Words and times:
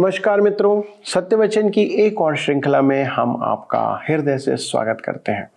नमस्कार 0.00 0.40
मित्रों 0.40 0.82
सत्य 1.04 1.36
वचन 1.36 1.70
की 1.70 1.82
एक 1.82 2.20
और 2.20 2.36
श्रृंखला 2.36 2.82
में 2.82 3.04
हम 3.04 3.42
आपका 3.42 4.00
हृदय 4.08 4.38
से 4.38 4.56
स्वागत 4.56 5.02
करते 5.04 5.32
हैं। 5.32 5.50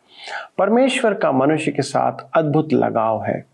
परमेश्वर 0.57 1.13
का 1.13 1.31
मनुष्य 1.31 1.71
के 1.71 1.81
साथ 1.81 2.11
अद्भुत 2.33 2.73
लगाव 2.73 3.23
है। 3.23 3.45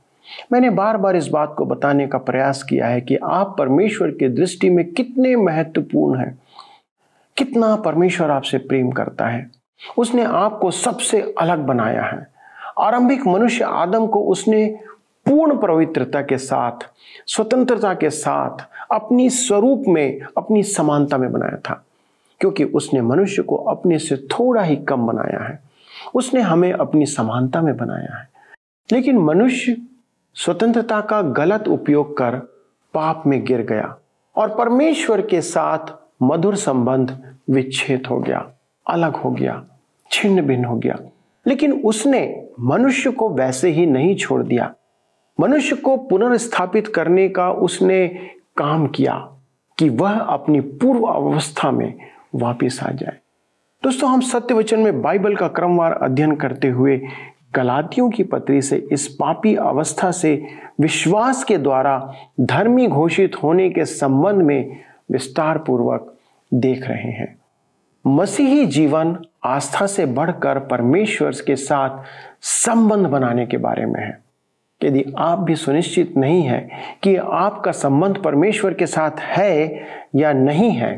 मैंने 0.51 0.69
बार 0.69 0.97
बार 0.97 1.15
इस 1.15 1.27
बात 1.27 1.55
को 1.57 1.65
बताने 1.65 2.07
का 2.07 2.17
प्रयास 2.17 2.63
किया 2.63 2.87
है 2.87 3.01
कि 3.01 3.17
आप 3.23 3.55
परमेश्वर 3.59 4.07
की 4.11 4.29
दृष्टि 4.29 4.69
में 4.69 4.93
कितने 4.93 5.35
महत्वपूर्ण 5.35 6.19
हैं। 6.19 6.39
कितना 7.37 7.75
परमेश्वर 7.75 8.31
आपसे 8.31 8.57
प्रेम 8.57 8.91
करता 8.91 9.27
है। 9.27 9.51
उसने 9.97 10.23
आपको 10.23 10.71
सबसे 10.71 11.33
अलग 11.39 11.59
बनाया 11.59 12.03
है। 12.03 12.27
आरंभिक 12.79 13.27
मनुष्य 13.27 13.63
आदम 13.63 14.07
को 14.07 14.21
उसने 14.21 14.79
पूर्ण 15.25 15.57
पवित्रता 15.57 16.21
के 16.21 16.37
साथ, 16.37 16.89
स्वतंत्रता 17.27 17.93
के 17.93 18.09
साथ 18.09 18.57
अपनी 18.91 19.29
स्वरूप 19.29 19.83
में, 19.87 20.21
अपनी 20.37 20.63
समानता 20.63 21.17
में 21.17 21.31
बनाया 21.31 21.57
था। 21.57 21.85
क्योंकि 22.39 22.63
उसने 22.63 23.01
मनुष्य 23.01 23.41
को 23.41 23.55
अपने 23.55 23.99
से 23.99 24.17
थोड़ा 24.17 24.61
ही 24.61 24.75
कम 24.75 25.07
बनाया 25.07 25.43
है। 25.43 25.59
उसने 26.15 26.41
हमें 26.41 26.73
अपनी 26.73 27.05
समानता 27.05 27.61
में 27.61 27.77
बनाया 27.77 28.19
है। 28.19 28.29
लेकिन 28.91 29.17
मनुष्य 29.17 29.77
स्वतंत्रता 30.35 31.01
का 31.01 31.21
गलत 31.21 31.67
उपयोग 31.67 32.17
कर 32.17 32.35
पाप 32.93 33.23
में 33.27 33.45
गिर 33.45 33.61
गया 33.61 33.97
और 34.35 34.49
परमेश्वर 34.49 35.21
के 35.21 35.41
साथ 35.41 35.93
मधुर 36.23 36.55
संबंध 36.55 37.33
विच्छेद 37.49 38.07
हो 38.07 38.19
गया, 38.19 38.51
अलग 38.89 39.15
हो 39.15 39.31
गया, 39.31 39.65
छिन्न 40.11 40.41
भिन्न 40.41 40.65
हो 40.65 40.75
गया। 40.75 40.99
लेकिन 41.47 41.81
उसने 41.83 42.49
मनुष्य 42.59 43.11
को 43.11 43.29
वैसे 43.29 43.69
ही 43.69 43.85
नहीं 43.85 44.15
छोड़ 44.15 44.43
दिया। 44.43 44.73
मनुष्य 45.39 45.75
को 45.75 45.97
पुनर्स्थापित 45.97 46.87
करने 46.87 47.29
का 47.29 47.51
उसने 47.51 48.07
काम 48.57 48.87
किया 48.87 49.31
कि 49.77 49.89
वह 49.89 50.19
अपनी 50.19 50.59
पूर्व 50.59 51.01
अवस्था 51.03 51.71
में 51.71 51.93
वापस 52.35 52.79
आ 52.83 52.91
जाए। 52.91 53.17
दोस्तों, 53.83 54.09
हम 54.09 54.21
सत्य 54.21 54.53
वचन 54.53 54.79
में 54.79 55.01
बाइबल 55.01 55.35
का 55.35 55.47
क्रमवार 55.47 55.91
अध्ययन 55.91 56.35
करते 56.35 56.67
हुए 56.67 57.01
गलातियों 57.55 58.09
की 58.09 58.23
पत्री 58.23 58.61
से 58.61 58.87
इस 58.91 59.07
पापी 59.07 59.55
अवस्था 59.55 60.11
से 60.11 60.47
विश्वास 60.81 61.43
के 61.43 61.57
द्वारा 61.57 62.13
धर्मी 62.39 62.87
घोषित 62.87 63.43
होने 63.43 63.69
के 63.69 63.85
संबंध 63.85 64.41
में 64.41 64.79
विस्तार 65.11 65.57
पूर्वक 65.57 66.13
देख 66.53 66.87
रहे 66.87 67.11
हैं। 67.11 67.39
मसीही 68.07 68.65
जीवन 68.65 69.17
आस्था 69.43 69.85
से 69.85 70.05
बढ़कर 70.05 70.59
परमेश्वर 70.59 71.31
के 71.31 71.55
साथ 71.55 72.03
संबंध 72.41 73.07
बनाने 73.07 73.45
के 73.45 73.57
बारे 73.57 73.85
में 73.85 74.01
है। 74.01 74.28
यदि 74.81 75.03
आप 75.17 75.39
भी 75.39 75.55
सुनिश्चित 75.55 76.13
नहीं 76.17 76.41
है 76.43 76.59
कि 77.03 77.15
आपका 77.15 77.71
संबंध 77.71 78.17
परमेश्वर 78.17 78.73
के 78.73 78.85
साथ 78.87 79.19
है 79.19 79.85
या 80.15 80.31
नहीं 80.33 80.71
है 80.71 80.95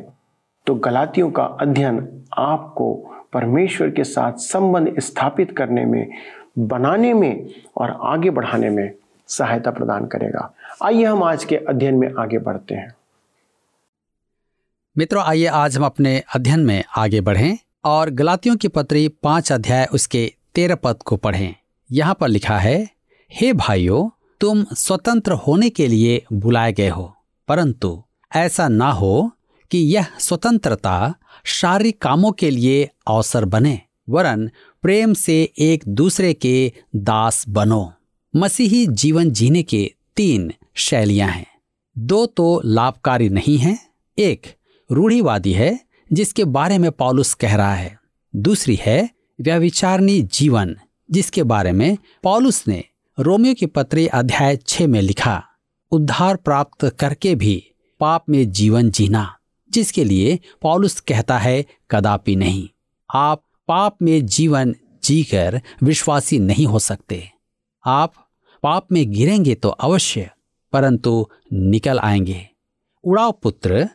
तो 0.67 0.75
गलातियों 0.75 1.29
का 1.31 1.43
अध्ययन 1.61 2.07
आपको 2.37 2.93
परमेश्वर 3.33 3.89
के 3.89 4.03
साथ 4.03 4.33
संबंध 4.33 4.99
स्थापित 4.99 5.55
करने 5.57 5.85
में, 5.85 6.07
बनाने 6.59 7.13
में 7.13 7.49
और 7.77 7.97
आगे 8.03 8.29
बढ़ाने 8.29 8.69
में 8.69 8.91
सहायता 9.29 9.71
प्रदान 9.71 10.05
करेगा। 10.05 10.53
आइए 10.83 11.03
हम 11.03 11.23
आज 11.23 11.43
के 11.45 11.55
अध्ययन 11.57 11.95
में 11.95 12.13
आगे 12.19 12.37
बढ़ते 12.37 12.75
हैं। 12.75 12.93
मित्रों, 14.95 15.23
आइए 15.23 15.45
आज 15.45 15.77
हम 15.77 15.85
अपने 15.85 16.17
अध्ययन 16.35 16.59
में 16.59 16.83
आगे 16.97 17.21
बढ़ें 17.21 17.57
और 17.85 18.09
गलातियों 18.09 18.55
की 18.55 18.67
पत्री 18.67 19.07
पाँच 19.23 19.51
अध्याय 19.51 19.87
उसके 19.93 20.31
तेरह 20.55 20.75
पद 20.75 21.03
को 21.05 21.17
पढ़ें। 21.17 21.55
यहाँ 21.89 22.15
पर 22.19 22.27
लिखा 22.27 22.57
है 22.57 22.87
हे 23.33 23.51
भाइयों, 23.53 24.09
तुम 24.41 24.65
स्वतंत्र 24.73 25.31
होने 25.31 25.69
के 25.69 25.87
लिए 25.87 26.23
बुलाए 26.33 26.73
गए 26.73 26.89
हो, 26.89 27.15
परंतु 27.47 28.03
ऐसा 28.35 28.67
ना 28.67 28.91
हो 28.91 29.31
कि 29.71 29.77
यह 29.77 30.05
स्वतंत्रता 30.19 31.13
शारीरिक 31.43 32.01
कामों 32.01 32.31
के 32.31 32.49
लिए 32.49 32.89
अवसर 33.07 33.45
बने, 33.45 33.81
वरन 34.09 34.49
प्रेम 34.81 35.13
से 35.13 35.53
एक 35.59 35.83
दूसरे 35.87 36.33
के 36.33 36.71
दास 36.95 37.45
बनो। 37.49 37.93
मसीही 38.35 38.85
जीवन 38.87 39.31
जीने 39.31 39.63
के 39.63 39.93
तीन 40.15 40.51
शैलियाँ 40.75 41.29
हैं। 41.29 41.47
दो 41.97 42.25
तो 42.25 42.61
लाभकारी 42.65 43.29
नहीं 43.29 43.57
हैं, 43.57 43.77
एक 44.17 44.47
रूढ़ीवादी 44.89 45.53
है, 45.53 45.79
जिसके 46.13 46.43
बारे 46.43 46.77
में 46.77 46.91
पॉलुस 46.91 47.33
कह 47.33 47.55
रहा 47.55 47.73
है। 47.73 47.99
दूसरी 48.35 48.79
है 48.81 49.09
व्यविचारणी 49.41 50.21
जीवन, 50.21 50.75
जिसके 51.11 51.43
बारे 51.43 51.71
में 51.71 51.97
पॉलुस 52.23 52.67
ने 52.67 52.83
रोमियो 53.21 53.53
की 53.53 53.65
पत्री 53.65 54.07
अध्याय 54.07 54.57
छ 54.57 54.81
में 54.81 55.01
लिखा, 55.01 55.43
उद्धार 55.91 56.35
प्राप्त 56.35 56.89
करके 56.89 57.35
भी 57.35 57.71
पाप 57.99 58.25
में 58.29 58.51
जीवन 58.51 58.91
जीना, 58.91 59.37
जिसके 59.71 60.03
लिए 60.03 60.39
पॉलुस 60.61 60.99
कहता 60.99 61.37
है, 61.37 61.65
कदापि 61.91 62.35
नहीं। 62.35 62.69
आप 63.15 63.43
पाप 63.67 63.97
में 64.01 64.25
जीवन 64.25 64.75
जीकर 65.03 65.61
विश्वासी 65.83 66.39
नहीं 66.39 66.65
हो 66.65 66.79
सकते। 66.79 67.31
आप 67.85 68.13
पाप 68.63 68.87
में 68.91 69.11
गिरेंगे 69.11 69.55
तो 69.55 69.69
अवश्य, 69.69 70.29
परंतु 70.73 71.27
निकल 71.53 71.99
आएँगे। 71.99 72.49
उड़ाव 73.03 73.31
पुत्र 73.31 73.89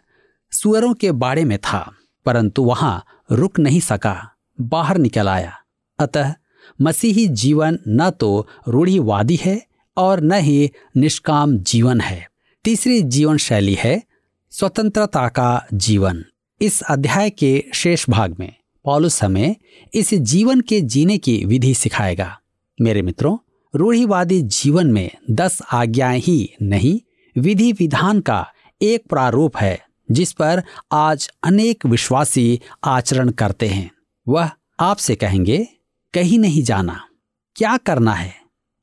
सुअरों 0.53 0.95
के 0.95 1.13
बाड़े 1.13 1.45
में 1.45 1.59
था, 1.59 1.93
परंतु 2.27 2.63
वहाँ 2.63 3.05
रुक 3.33 3.59
नहीं 3.59 3.81
सका, 3.81 4.31
बाहर 4.61 4.99
निकल 4.99 5.29
आया। 5.29 5.53
अतः 5.99 6.35
मसीही 6.81 7.27
जीवन 7.27 7.79
न 7.89 8.11
तो 8.11 8.47
रूढ़ीवादी 8.69 9.39
है 9.43 9.67
और 9.97 10.21
न 10.21 10.33
ही 10.33 10.71
निष्काम 10.97 11.59
जीवन 11.59 12.01
है। 12.01 12.29
तीसरी 12.65 13.03
जीवन 13.03 13.37
शैली 13.37 13.75
है 13.75 14.03
स्वतंत्रता 14.51 15.29
का 15.29 15.67
जीवन। 15.75 16.25
इस 16.61 16.83
अध्याय 16.83 17.31
के 17.31 17.65
शेष 17.75 18.11
भाग 18.11 18.37
में 18.39 18.53
पॉलुस 18.85 19.23
हमें 19.25 19.57
इस 19.95 20.15
जीवन 20.15 20.61
के 20.61 20.81
जीने 20.81 21.19
की 21.19 21.45
विधि 21.45 21.75
सिखाएगा। 21.75 22.41
मेरे 22.81 23.03
मित्रों, 23.03 23.39
रूढ़ीवादी 23.75 24.43
जीवन 24.43 24.87
में 24.87 25.11
दस 25.31 25.63
आज्ञाएँ 25.73 26.21
ही 26.21 26.55
नहीं, 26.63 27.01
विधि 27.41 27.73
विधान 27.73 28.21
का 28.21 28.47
एक 28.83 29.05
प्रारूप 29.09 29.57
है 29.57 29.81
जिस 30.11 30.33
पर 30.33 30.63
आज 30.93 31.31
अनेक 31.45 31.87
विश्वासी 31.87 32.61
आचरण 32.85 33.31
करते 33.31 33.67
हैं। 33.67 33.91
वह 34.29 34.51
आपसे 34.81 35.15
कहेंगे 35.15 35.69
कहीं 36.17 36.39
नहीं 36.39 36.63
जाना। 36.63 37.09
क्या 37.57 37.77
करना 37.77 38.13
है? 38.13 38.35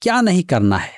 क्या 0.02 0.22
नहीं 0.22 0.44
करना 0.44 0.78
है? 0.78 0.92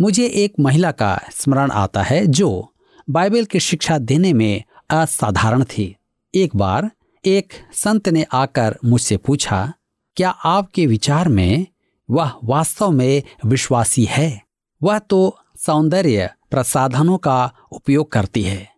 मुझे 0.00 0.26
एक 0.26 0.54
महिला 0.60 0.92
का 0.92 1.20
स्मरण 1.32 1.70
आता 1.70 2.02
है 2.02 2.26
जो 2.26 2.74
बाइबल 3.10 3.44
की 3.44 3.60
शिक्षा 3.60 3.98
देने 3.98 4.32
में 4.32 4.62
असाधारण 4.90 5.64
थी। 5.64 5.96
एक 6.34 6.56
बार 6.56 6.90
एक 7.24 7.52
संत 7.72 8.08
ने 8.08 8.26
आकर 8.32 8.78
मुझसे 8.84 9.16
पूछा, 9.16 9.72
क्या 10.16 10.30
आपके 10.30 10.86
विचार 10.86 11.28
में 11.28 11.66
वह 12.10 12.32
वास्तव 12.44 12.90
में 12.90 13.22
विश्वासी 13.46 14.04
है? 14.04 14.42
वह 14.82 14.98
तो 14.98 15.38
सौंदर्य 15.56 16.30
प्रसाधनों 16.50 17.18
का 17.18 17.52
उपयोग 17.72 18.12
करती 18.12 18.42
है। 18.42 18.70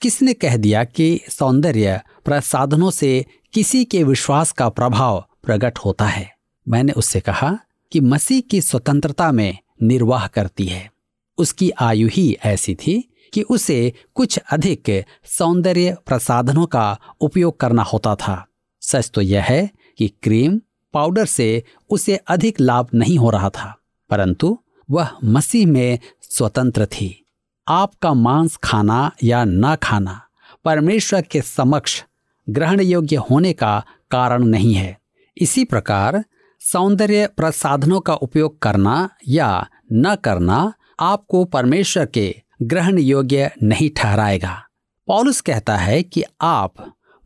किसने 0.00 0.32
कह 0.32 0.56
दिया 0.56 0.84
कि 0.84 1.20
सौंदर्य 1.30 2.00
प्रसाधनों 2.24 2.90
से 2.90 3.26
किसी 3.52 3.84
के 3.84 4.04
विश्वास 4.04 4.52
का 4.52 4.68
प्रभाव 4.68 5.28
प्रकट 5.44 5.78
होता 5.78 6.04
है? 6.04 6.35
मैंने 6.66 6.92
उससे 6.92 7.20
कहा 7.20 7.58
कि 7.92 8.00
मसीह 8.00 8.40
की 8.40 8.60
स्वतंत्रता 8.60 9.30
में 9.32 9.58
निर्वाह 9.82 10.26
करती 10.26 10.66
है। 10.66 10.90
उसकी 11.38 11.70
आयु 11.70 12.08
ही 12.08 12.36
ऐसी 12.44 12.74
थी 12.74 13.00
कि 13.32 13.42
उसे 13.42 13.92
कुछ 14.14 14.38
अधिक 14.38 14.90
सौंदर्य 15.28 15.96
प्रसाधनों 16.06 16.66
का 16.66 16.98
उपयोग 17.20 17.58
करना 17.60 17.82
होता 17.82 18.14
था। 18.16 18.44
सच 18.82 19.10
तो 19.14 19.20
यह 19.20 19.42
है 19.42 19.68
कि 19.98 20.08
क्रीम 20.22 20.60
पाउडर 20.94 21.24
से 21.26 21.62
उसे 21.90 22.16
अधिक 22.16 22.60
लाभ 22.60 22.88
नहीं 22.94 23.18
हो 23.18 23.30
रहा 23.30 23.50
था, 23.50 23.74
परंतु 24.10 24.58
वह 24.88 25.10
मसीह 25.24 25.66
में 25.66 25.98
स्वतंत्र 26.22 26.86
थी। 26.86 27.24
आपका 27.66 28.12
मांस 28.14 28.56
खाना 28.56 29.10
या 29.24 29.44
न 29.44 29.74
खाना 29.74 30.20
परमेश्वर 30.64 31.22
के 31.22 31.40
समक्ष 31.40 32.02
ग्रहण 32.48 32.80
योग्य 32.80 33.16
होने 33.30 33.52
का 33.52 33.82
कारण 34.10 34.44
नहीं 34.44 34.74
है। 34.74 34.98
इसी 35.36 35.64
प्रकार 35.64 36.24
सौंदर्य 36.60 37.26
प्रसाधनों 37.26 38.00
का 38.00 38.14
उपयोग 38.14 38.58
करना 38.58 39.08
या 39.28 39.66
न 39.92 40.14
करना 40.14 40.72
आपको 41.00 41.44
परमेश्वर 41.44 42.06
के 42.06 42.34
ग्रहण 42.62 42.98
योग्य 42.98 43.50
नहीं 43.62 43.90
ठहराएगा। 43.96 44.62
पॉलुस 45.08 45.40
कहता 45.40 45.76
है 45.76 46.02
कि 46.02 46.22
आप 46.40 46.74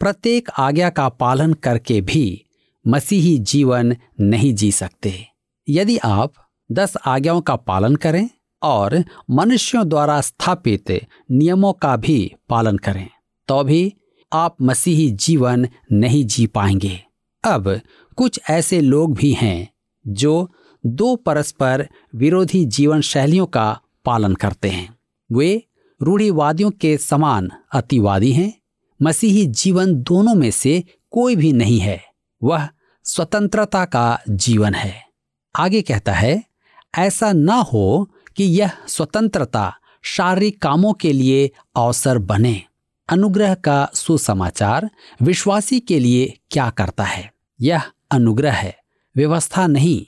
प्रत्येक 0.01 0.51
आज्ञा 0.59 0.91
का 0.91 1.09
पालन 1.09 1.53
करके 1.53 2.01
भी 2.01 2.45
मसीही 2.85 3.39
जीवन 3.39 3.97
नहीं 4.21 4.55
जी 4.55 4.71
सकते। 4.73 5.15
यदि 5.69 5.97
आप 5.99 6.33
दस 6.71 6.97
आज्ञाओं 7.07 7.41
का 7.41 7.57
पालन 7.57 7.97
करें 7.97 8.29
और 8.63 9.05
मनुष्यों 9.31 9.89
द्वारा 9.89 10.21
स्थापित 10.21 10.91
नियमों 11.31 11.73
का 11.73 11.97
भी 11.97 12.35
पालन 12.49 12.77
करें 12.79 13.09
तो 13.49 13.63
भी 13.65 13.93
आप 14.33 14.57
मसीही 14.63 15.11
जीवन 15.11 15.69
नहीं 15.93 16.25
जी 16.25 16.47
पाएँगे। 16.47 17.01
अब 17.45 17.81
कुछ 18.21 18.41
ऐसे 18.51 18.81
लोग 18.81 19.15
भी 19.15 19.33
हैं 19.33 19.69
जो 20.07 20.51
दो 20.87 21.17
परस्पर 21.17 21.89
विरोधी 22.15 22.65
जीवन 22.65 23.01
शैलियों 23.01 23.47
का 23.47 23.81
पालन 24.05 24.35
करते 24.35 24.69
हैं। 24.69 24.99
वे 25.33 25.67
रूढ़ीवादियों 26.03 26.71
के 26.71 26.99
समान 26.99 27.51
अतिवादी 27.73 28.33
हैं, 28.33 28.53
मसीही 29.03 29.47
जीवन 29.47 29.95
दोनों 29.95 30.35
में 30.35 30.51
से 30.51 30.85
कोई 31.11 31.37
भी 31.37 31.53
नहीं 31.53 31.79
है, 31.79 32.05
वह 32.43 32.69
स्वतंत्रता 33.05 33.85
का 33.85 34.21
जीवन 34.31 34.75
है। 34.75 34.95
आगे 35.57 35.83
कहता 35.83 36.13
है, 36.13 36.45
ऐसा 36.99 37.33
न 37.33 37.49
हो 37.49 38.11
कि 38.37 38.45
यह 38.45 38.71
स्वतंत्रता 38.89 39.75
शारीरिक 40.03 40.63
कामों 40.63 40.93
के 40.93 41.13
लिए 41.13 41.51
अवसर 41.77 42.19
बने। 42.19 42.63
अनुग्रह 43.09 43.55
का 43.55 43.91
सुसमाचार 43.95 44.91
विश्वासी 45.23 45.81
के 45.81 45.99
लिए 45.99 46.39
क्या 46.51 46.71
करता 46.71 47.05
है? 47.05 47.33
यह 47.61 47.83
अनुग्रह 48.11 48.53
है, 48.53 48.77
व्यवस्था 49.17 49.67
नहीं, 49.67 50.07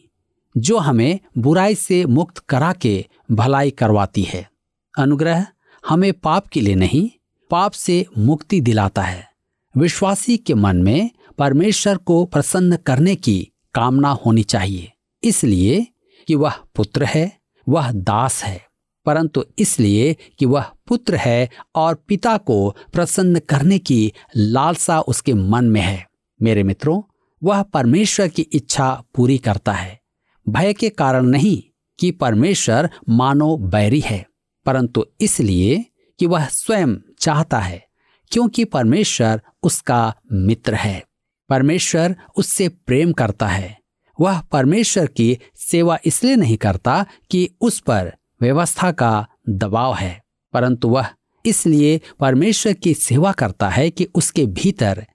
जो 0.54 0.78
हमें 0.78 1.19
बुराई 1.38 1.75
से 1.75 2.04
मुक्त 2.06 2.38
करा 2.38 2.72
के 2.72 3.04
भलाई 3.31 3.70
करवाती 3.70 4.22
है। 4.22 4.49
अनुग्रह 4.94 5.46
हमें 5.84 6.12
पाप 6.12 6.46
के 6.46 6.60
लिए 6.60 6.75
नहीं, 6.75 7.08
पाप 7.50 7.72
से 7.72 8.04
मुक्ति 8.19 8.60
दिलाता 8.60 9.02
है। 9.02 9.26
विश्वासी 9.75 10.37
के 10.37 10.54
मन 10.54 10.76
में 10.76 11.10
परमेश्वर 11.38 11.96
को 11.96 12.25
प्रसन्न 12.25 12.76
करने 12.76 13.14
की 13.14 13.40
कामना 13.75 14.10
होनी 14.26 14.43
चाहिए, 14.43 14.93
इसलिए 15.22 15.87
कि 16.28 16.34
वह 16.34 16.56
पुत्र 16.75 17.04
है, 17.04 17.31
वह 17.66 17.90
दास 17.93 18.43
है, 18.44 18.60
परंतु 19.06 19.44
इसलिए 19.58 20.16
कि 20.38 20.46
वह 20.46 20.70
पुत्र 20.87 21.16
है 21.16 21.49
और 21.75 21.94
पिता 22.08 22.37
को 22.37 22.76
प्रसन्न 22.93 23.38
करने 23.38 23.78
की 23.78 24.12
लालसा 24.37 25.00
उसके 25.00 25.34
मन 25.34 25.64
में 25.64 25.81
है। 25.81 26.06
मेरे 26.40 26.62
मित्रों 26.62 27.00
वह 27.42 27.62
परमेश्वर 27.62 28.28
की 28.28 28.42
इच्छा 28.42 29.02
पूरी 29.14 29.38
करता 29.38 29.72
है। 29.72 30.00
भय 30.48 30.72
के 30.72 30.88
कारण 30.88 31.26
नहीं 31.26 31.62
कि 31.98 32.10
परमेश्वर 32.10 32.90
मानो 33.08 33.56
बैरी 33.56 34.00
है, 34.00 34.26
परंतु 34.66 35.06
इसलिए 35.20 35.84
कि 36.18 36.26
वह 36.26 36.46
स्वयं 36.46 36.96
चाहता 37.20 37.58
है, 37.58 37.86
क्योंकि 38.32 38.64
परमेश्वर 38.64 39.40
उसका 39.62 40.14
मित्र 40.32 40.74
है। 40.74 41.02
परमेश्वर 41.48 42.16
उससे 42.36 42.68
प्रेम 42.68 43.12
करता 43.12 43.46
है। 43.46 43.78
वह 44.20 44.40
परमेश्वर 44.40 45.06
की 45.06 45.38
सेवा 45.56 45.98
इसलिए 46.04 46.36
नहीं 46.36 46.56
करता 46.56 47.04
कि 47.30 47.48
उस 47.60 47.80
पर 47.80 48.12
व्यवस्था 48.40 48.92
का 48.92 49.26
दबाव 49.48 49.94
है, 49.94 50.22
परंतु 50.52 50.88
वह 50.88 51.08
इसलिए 51.46 52.00
परमेश्वर 52.20 52.72
की 52.72 52.94
सेवा 52.94 53.32
करता 53.32 53.68
है 53.68 53.90
कि 53.90 54.08
उसके 54.14 54.46
भीतर 54.46 55.06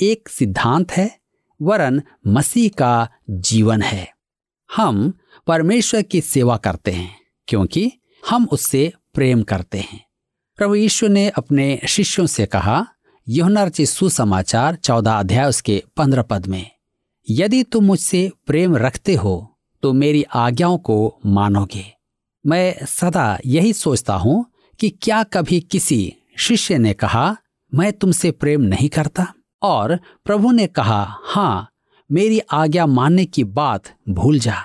एक 0.00 0.28
सिद्धांत 0.28 0.92
है 0.92 1.10
वरन 1.60 2.02
मसीह 2.26 2.70
का 2.78 3.08
जीवन 3.30 3.82
है। 3.82 4.08
हम 4.70 5.12
परमेश्वर 5.46 6.02
की 6.02 6.20
सेवा 6.20 6.56
करते 6.56 6.90
हैं, 6.90 7.14
क्योंकि 7.48 7.90
हम 8.22 8.48
उससे 8.52 8.92
प्रेम 9.14 9.42
करते 9.42 9.78
हैं। 9.80 10.00
प्रभु 10.58 10.74
यीशु 10.74 11.08
ने 11.08 11.28
अपने 11.28 11.78
शिष्यों 11.88 12.26
से 12.26 12.46
कहा 12.46 12.86
यहुनर्चित 13.26 13.88
सुसमाचार, 13.88 14.74
चौदह 14.76 15.12
अध्याय 15.12 15.48
उसके 15.48 15.82
पंद्रह 15.96 16.22
पद 16.22 16.46
में, 16.46 16.70
यदि 17.28 17.62
तुम 17.62 17.84
मुझसे 17.84 18.30
प्रेम 18.46 18.76
रखते 18.76 19.14
हो 19.14 19.52
तो 19.82 19.92
मेरी 19.92 20.22
आज्ञाओं 20.34 20.76
को 20.78 21.18
मानोगे। 21.26 21.84
मैं 22.44 22.86
सदा 22.86 23.38
यही 23.46 23.72
सोचता 23.72 24.14
हूँ 24.14 24.44
कि 24.80 24.88
क्या 25.02 25.22
कभी 25.24 25.60
किसी 25.62 26.12
शिष्य 26.38 26.78
ने 26.78 26.92
कहा, 26.94 27.36
मैं 27.72 27.92
तुमसे 27.92 28.30
प्रेम 28.30 28.62
नहीं 28.62 28.88
करता 28.88 29.26
और 29.62 29.98
प्रभु 30.24 30.50
ने 30.50 30.66
कहा 30.66 31.06
हाँ 31.24 31.68
मेरी 32.10 32.38
आज्ञा 32.52 32.86
मानने 32.86 33.24
की 33.24 33.44
बात 33.44 33.82
भूल 34.08 34.38
जा। 34.38 34.56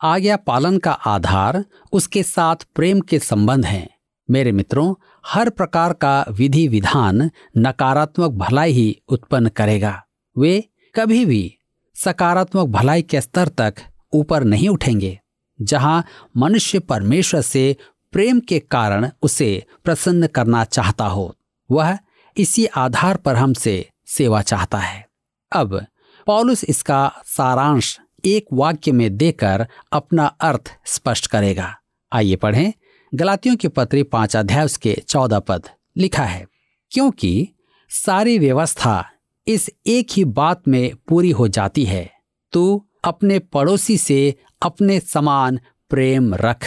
आज्ञा 0.00 0.36
पालन 0.36 0.78
का 0.78 0.92
आधार 0.92 1.64
उसके 1.92 2.22
साथ 2.22 2.66
प्रेम 2.74 3.00
के 3.00 3.18
संबंध 3.18 3.64
हैं। 3.64 3.88
मेरे 4.28 4.52
मित्रों, 4.52 4.94
हर 5.26 5.50
प्रकार 5.50 5.92
का 5.92 6.24
विधि 6.30 6.66
विधान 6.68 7.30
नकारात्मक 7.58 8.30
भलाई 8.30 8.72
ही 8.72 8.96
उत्पन्न 9.08 9.48
करेगा। 9.48 10.02
वे 10.36 10.68
कभी 10.94 11.24
भी 11.24 11.58
सकारात्मक 11.96 12.68
भलाई 12.68 13.02
के 13.02 13.20
स्तर 13.20 13.48
तक 13.48 13.74
ऊपर 14.12 14.44
नहीं 14.44 14.68
उठेंगे, 14.68 15.18
जहाँ 15.58 16.04
मनुष्य 16.36 16.78
परमेश्वर 16.78 17.40
से 17.40 17.76
प्रेम 18.12 18.40
के 18.40 18.58
कारण 18.60 19.10
उसे 19.22 19.66
प्रसन्न 19.84 20.26
करना 20.26 20.64
चाहता 20.64 21.06
हो। 21.06 21.34
वह 21.70 21.98
इसी 22.36 22.66
आधार 22.66 23.16
पर 23.16 23.36
हमसे 23.36 23.88
सेवा 24.08 24.42
चाहता 24.42 24.78
है। 24.78 25.04
अब 25.52 25.80
पॉलुस 26.26 26.64
इसका 26.64 27.12
सारांश 27.26 27.98
एक 28.24 28.46
वाक्य 28.52 28.92
में 28.92 29.16
देकर 29.16 29.66
अपना 29.92 30.26
अर्थ 30.26 30.72
स्पष्ट 30.86 31.26
करेगा। 31.26 31.74
आइए 32.12 32.36
पढ़ें। 32.36 32.72
गलातियों 33.12 33.56
के 33.56 33.68
पत्री 33.68 34.02
पाँच 34.02 34.36
अध्याय 34.36 34.64
उसके 34.64 34.96
चौदह 35.08 35.38
पद 35.38 35.68
लिखा 35.96 36.24
है, 36.24 36.46
क्योंकि 36.92 37.48
सारी 37.90 38.38
व्यवस्था 38.38 39.04
इस 39.46 39.70
एक 39.86 40.06
ही 40.12 40.24
बात 40.24 40.68
में 40.68 40.92
पूरी 41.08 41.30
हो 41.30 41.48
जाती 41.48 41.84
है, 41.84 42.10
तू 42.52 42.86
अपने 43.04 43.38
पड़ोसी 43.38 43.96
से 43.98 44.34
अपने 44.62 44.98
समान 45.00 45.60
प्रेम 45.90 46.34
रख। 46.34 46.64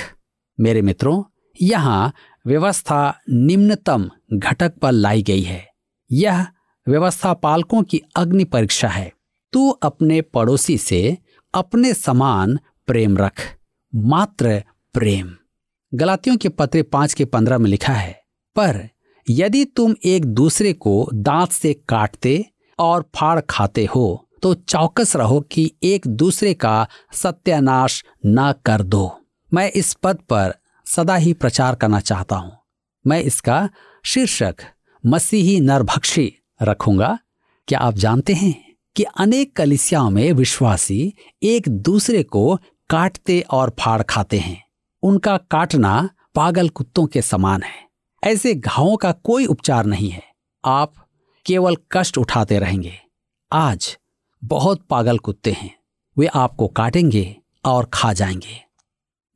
मेरे 0.57 0.81
मित्रों, 0.81 1.24
यहाँ 1.59 2.13
व्यवस्था 2.45 3.19
निम्नतम 3.30 4.09
घटक 4.33 4.77
पर 4.77 4.92
लाई 4.92 5.24
गई 5.24 5.42
है। 5.42 5.65
यह 6.12 6.45
व्यवस्था 6.89 7.33
पालकों 7.36 7.81
की 7.83 8.01
अग्नि 8.15 8.44
परीक्षा 8.44 8.88
है। 8.88 9.12
तू 9.53 9.69
अपने 9.69 10.21
पड़ोसी 10.21 10.77
से 10.77 11.18
अपने 11.53 11.94
समान 11.94 12.57
प्रेम 12.88 13.18
रख, 13.18 13.41
मात्र 13.94 14.62
प्रेम। 14.95 15.31
गलातियों 15.91 16.38
के 16.38 16.50
पत्र 16.50 16.83
पाँच 16.83 17.13
के 17.13 17.25
पंद्रह 17.25 17.57
में 17.57 17.69
लिखा 17.69 17.94
है, 17.94 18.12
पर 18.56 18.88
यदि 19.27 19.63
तुम 19.65 19.95
एक 20.06 20.25
दूसरे 20.25 20.74
को 20.75 21.09
दांत 21.13 21.51
से 21.51 21.74
काटते 21.89 22.44
और 22.80 23.09
फाड़ 23.15 23.39
खाते 23.39 23.85
हो 23.85 24.25
तो 24.44 24.53
चौकस 24.53 25.15
रहो 25.15 25.39
कि 25.42 25.71
एक 25.83 26.07
दूसरे 26.07 26.53
का 26.53 26.88
सत्यानाश 27.13 28.03
न 28.25 28.53
कर 28.65 28.81
दो। 28.83 29.09
मैं 29.51 29.69
इस 29.71 29.94
पद 29.94 30.18
पर 30.30 30.53
सदा 30.88 31.15
ही 31.15 31.33
प्रचार 31.33 31.75
करना 31.75 32.00
चाहता 32.00 32.35
हूँ। 32.35 32.51
मैं 33.06 33.21
इसका 33.21 33.69
शीर्षक, 34.06 34.56
मसीही 35.03 35.59
नरभक्षी। 35.59 36.33
रखूँगा। 36.61 37.19
क्या 37.68 37.80
आप 37.80 37.94
जानते 37.94 38.33
हैं 38.33 38.73
कि 38.95 39.04
अनेक 39.04 39.56
कलिसियाओं 39.56 40.09
में 40.09 40.33
विश्वासी 40.33 41.13
एक 41.44 41.69
दूसरे 41.69 42.23
को 42.23 42.59
काटते 42.89 43.42
और 43.42 43.75
फाड़ 43.80 44.01
खाते 44.01 44.39
हैं? 44.39 44.63
उनका 45.04 45.37
काटना 45.37 46.09
पागल 46.35 46.69
कुत्तों 46.69 47.06
के 47.06 47.21
समान 47.21 47.63
है। 47.63 47.89
ऐसे 48.23 48.56
घावों 48.56 48.97
का 48.97 49.11
कोई 49.11 49.45
उपचार 49.45 49.85
नहीं 49.85 50.09
है। 50.09 50.23
आप 50.66 50.94
केवल 51.45 51.78
कष्ट 51.92 52.18
उठाते 52.18 52.59
रहेंगे। 52.59 52.94
आज 53.54 53.97
बहुत 54.44 54.81
पागल 54.89 55.18
कुत्ते 55.18 55.51
हैं। 55.51 55.80
वे 56.18 56.28
आपको 56.28 56.68
काटेंगे 56.68 57.37
और 57.66 57.85
खा 57.94 58.13
जाएँगे। 58.13 58.63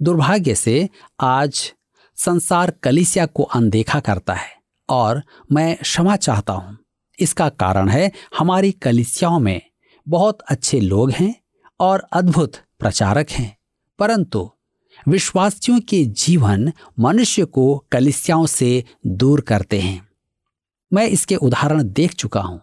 दुर्भाग्य 0.02 0.56
से 0.56 0.90
आज 1.20 1.74
संसार 2.16 2.72
कलिसिया 2.72 3.26
को 3.26 3.44
अनदेखा 3.44 4.00
करता 4.00 4.34
है 4.34 4.58
और 4.90 5.24
मैं 5.52 5.78
क्षमा 5.78 6.16
चाहता 6.16 6.54
हूँ। 6.54 6.78
इसका 7.24 7.50
कारण 7.50 7.90
है 7.90 8.12
हमारी 8.38 8.72
कलिसियाओं 8.72 9.40
में 9.40 9.62
बहुत 10.08 10.42
अच्छे 10.42 10.80
लोग 10.80 11.12
हैं 11.12 11.36
और 11.80 12.00
अद्भुत 12.14 12.54
प्रचारक 12.80 13.30
हैं। 13.30 13.58
परंतु 14.00 14.52
विश्वासियों 15.08 15.80
के 15.80 16.06
जीवन 16.06 16.74
मनुष्य 17.00 17.46
को 17.46 17.86
कलिसियाओं 17.92 18.46
से 18.46 18.84
दूर 19.08 19.42
करते 19.42 19.80
हैं। 19.80 20.08
मैं 20.94 21.08
इसके 21.08 21.36
उदाहरण 21.36 21.84
देख 21.84 22.14
चुका 22.14 22.42
हूँ। 22.42 22.62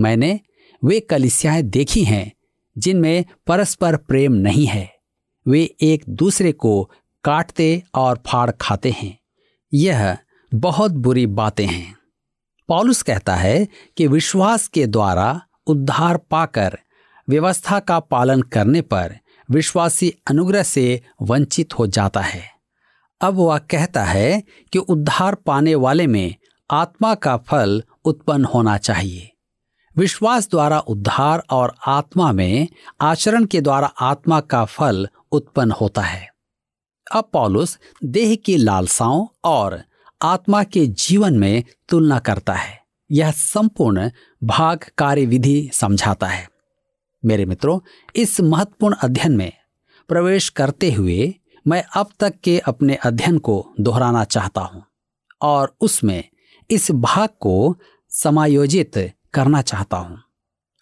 मैंने 0.00 0.40
वे 0.84 1.00
कलिसियाएँ 1.00 1.62
देखी 1.62 2.04
हैं 2.04 2.32
जिनमें 2.78 3.24
परस्पर 3.46 3.96
प्रेम 3.96 4.32
नहीं 4.32 4.66
है। 4.66 4.94
वे 5.48 5.74
एक 5.80 6.04
दूसरे 6.08 6.52
को 6.52 6.90
काटते 7.24 7.82
और 7.94 8.22
फाड़ 8.26 8.50
खाते 8.50 8.90
हैं। 8.90 9.18
यह 9.74 10.16
बहुत 10.54 10.90
बुरी 10.92 11.26
बातें 11.26 11.66
हैं। 11.66 11.95
पॉलुस 12.68 13.02
कहता 13.02 13.34
है 13.34 13.68
कि 13.96 14.06
विश्वास 14.06 14.68
के 14.68 14.86
द्वारा 14.86 15.40
उद्धार 15.66 16.16
पाकर, 16.16 16.78
व्यवस्था 17.28 17.78
का 17.78 18.00
पालन 18.00 18.42
करने 18.42 18.80
पर 18.80 19.18
विश्वासी 19.50 20.14
अनुग्रह 20.30 20.62
से 20.62 21.02
वंचित 21.22 21.78
हो 21.78 21.86
जाता 21.86 22.20
है। 22.20 22.42
अब 23.20 23.34
वह 23.34 23.58
कहता 23.58 24.04
है 24.04 24.42
कि 24.72 24.78
उद्धार 24.78 25.34
पाने 25.34 25.74
वाले 25.74 26.06
में 26.06 26.34
आत्मा 26.70 27.14
का 27.14 27.36
फल 27.36 27.82
उत्पन्न 28.04 28.44
होना 28.44 28.78
चाहिए। 28.78 29.32
विश्वास 29.96 30.50
द्वारा 30.50 30.78
उद्धार 30.78 31.42
और 31.50 31.74
आत्मा 31.86 32.32
में 32.32 32.68
आचरण 33.00 33.44
के 33.44 33.60
द्वारा 33.60 33.86
आत्मा 33.86 34.40
का 34.40 34.64
फल 34.64 35.08
उत्पन्न 35.32 35.70
होता 35.70 36.02
है। 36.02 36.28
अब 37.12 37.28
पॉलुस 37.32 37.78
देह 38.04 38.34
की 38.34 38.56
लालसाओं 38.56 39.26
और 39.44 39.82
आत्मा 40.22 40.62
के 40.64 40.86
जीवन 40.86 41.38
में 41.38 41.64
तुलना 41.88 42.18
करता 42.18 42.52
है। 42.52 42.80
यह 43.10 43.30
संपूर्ण 43.30 44.10
भाग 44.44 44.84
कार्य 44.98 45.26
विधि 45.26 45.70
समझाता 45.72 46.26
है। 46.26 46.48
मेरे 47.24 47.44
मित्रों, 47.44 47.80
इस 48.16 48.40
महत्वपूर्ण 48.40 48.94
अध्ययन 48.94 49.36
में 49.36 49.52
प्रवेश 50.08 50.48
करते 50.48 50.92
हुए 50.92 51.34
मैं 51.66 51.84
अब 51.96 52.10
तक 52.20 52.34
के 52.44 52.58
अपने 52.58 52.94
अध्ययन 52.94 53.38
को 53.38 53.74
दोहराना 53.80 54.24
चाहता 54.24 54.60
हूँ 54.60 54.84
और 55.42 55.76
उसमें 55.80 56.24
इस 56.70 56.90
भाग 56.90 57.28
को 57.40 57.76
समायोजित 58.10 59.12
करना 59.34 59.62
चाहता 59.62 59.96
हूँ। 59.96 60.22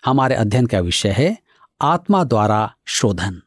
हमारे 0.04 0.34
अध्ययन 0.34 0.66
का 0.66 0.80
विषय 0.80 1.08
है 1.08 1.38
आत्मा 1.82 2.24
द्वारा 2.24 2.74
शोधन। 2.86 3.42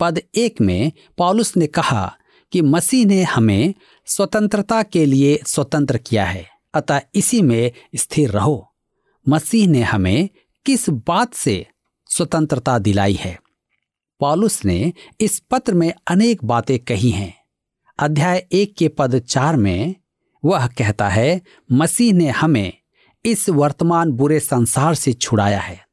पद 0.00 0.20
एक 0.34 0.60
में 0.60 0.92
पॉलुस 1.18 1.56
ने 1.56 1.66
कहा 1.66 2.16
कि 2.52 2.62
मसीह 2.62 3.06
ने 3.06 3.22
हमें 3.22 3.74
स्वतंत्रता 4.06 4.82
के 4.82 5.06
लिए 5.06 5.40
स्वतंत्र 5.46 5.98
किया 5.98 6.24
है। 6.24 6.48
अतः 6.74 7.00
इसी 7.14 7.42
में 7.42 7.72
स्थिर 7.96 8.30
रहो। 8.30 8.72
मसीह 9.28 9.68
ने 9.68 9.82
हमें 9.82 10.28
किस 10.66 10.90
बात 10.90 11.34
से 11.34 11.66
स्वतंत्रता 12.06 12.78
दिलाई 12.78 13.14
है? 13.14 13.40
पॉलुस 14.20 14.64
ने 14.64 14.92
इस 15.20 15.38
पत्र 15.38 15.74
में 15.74 15.92
अनेक 16.06 16.44
बातें 16.44 16.78
कही 16.78 17.10
हैं। 17.10 17.34
अध्याय 17.98 18.48
एक 18.52 18.76
के 18.76 18.88
पद 18.88 19.18
चार 19.18 19.56
में 19.56 19.94
वह 20.44 20.66
कहता 20.66 21.08
है, 21.08 21.42
मसीह 21.72 22.12
ने 22.12 22.28
हमें 22.28 22.72
इस 23.26 23.48
वर्तमान 23.48 24.12
बुरे 24.12 24.40
संसार 24.40 24.94
से 24.94 25.12
छुड़ाया 25.12 25.60
है। 25.60 25.86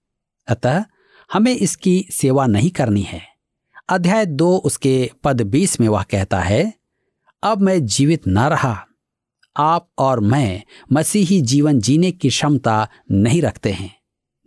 अतः 0.48 0.84
हमें 1.34 1.56
इसकी 1.56 2.06
सेवा 2.12 2.46
नहीं 2.46 2.70
करनी 2.70 3.02
है। 3.02 3.22
अध्याय 3.90 4.26
दो 4.26 4.58
उसके 4.58 5.12
पद 5.24 5.42
बीस 5.42 5.80
में 5.80 5.88
वह 5.88 6.04
कहता 6.04 6.40
है 6.40 6.79
अब 7.44 7.62
मैं 7.62 7.86
जीवित 7.86 8.28
न 8.28 8.40
रहा। 8.40 8.86
आप 9.58 9.90
और 9.98 10.20
मैं 10.20 10.64
मसीही 10.92 11.42
जीवन 11.42 11.80
जीने 11.80 12.12
की 12.12 12.30
क्षमता 12.30 12.88
नहीं 13.12 13.42
रखते 13.42 13.72
हैं। 13.72 14.00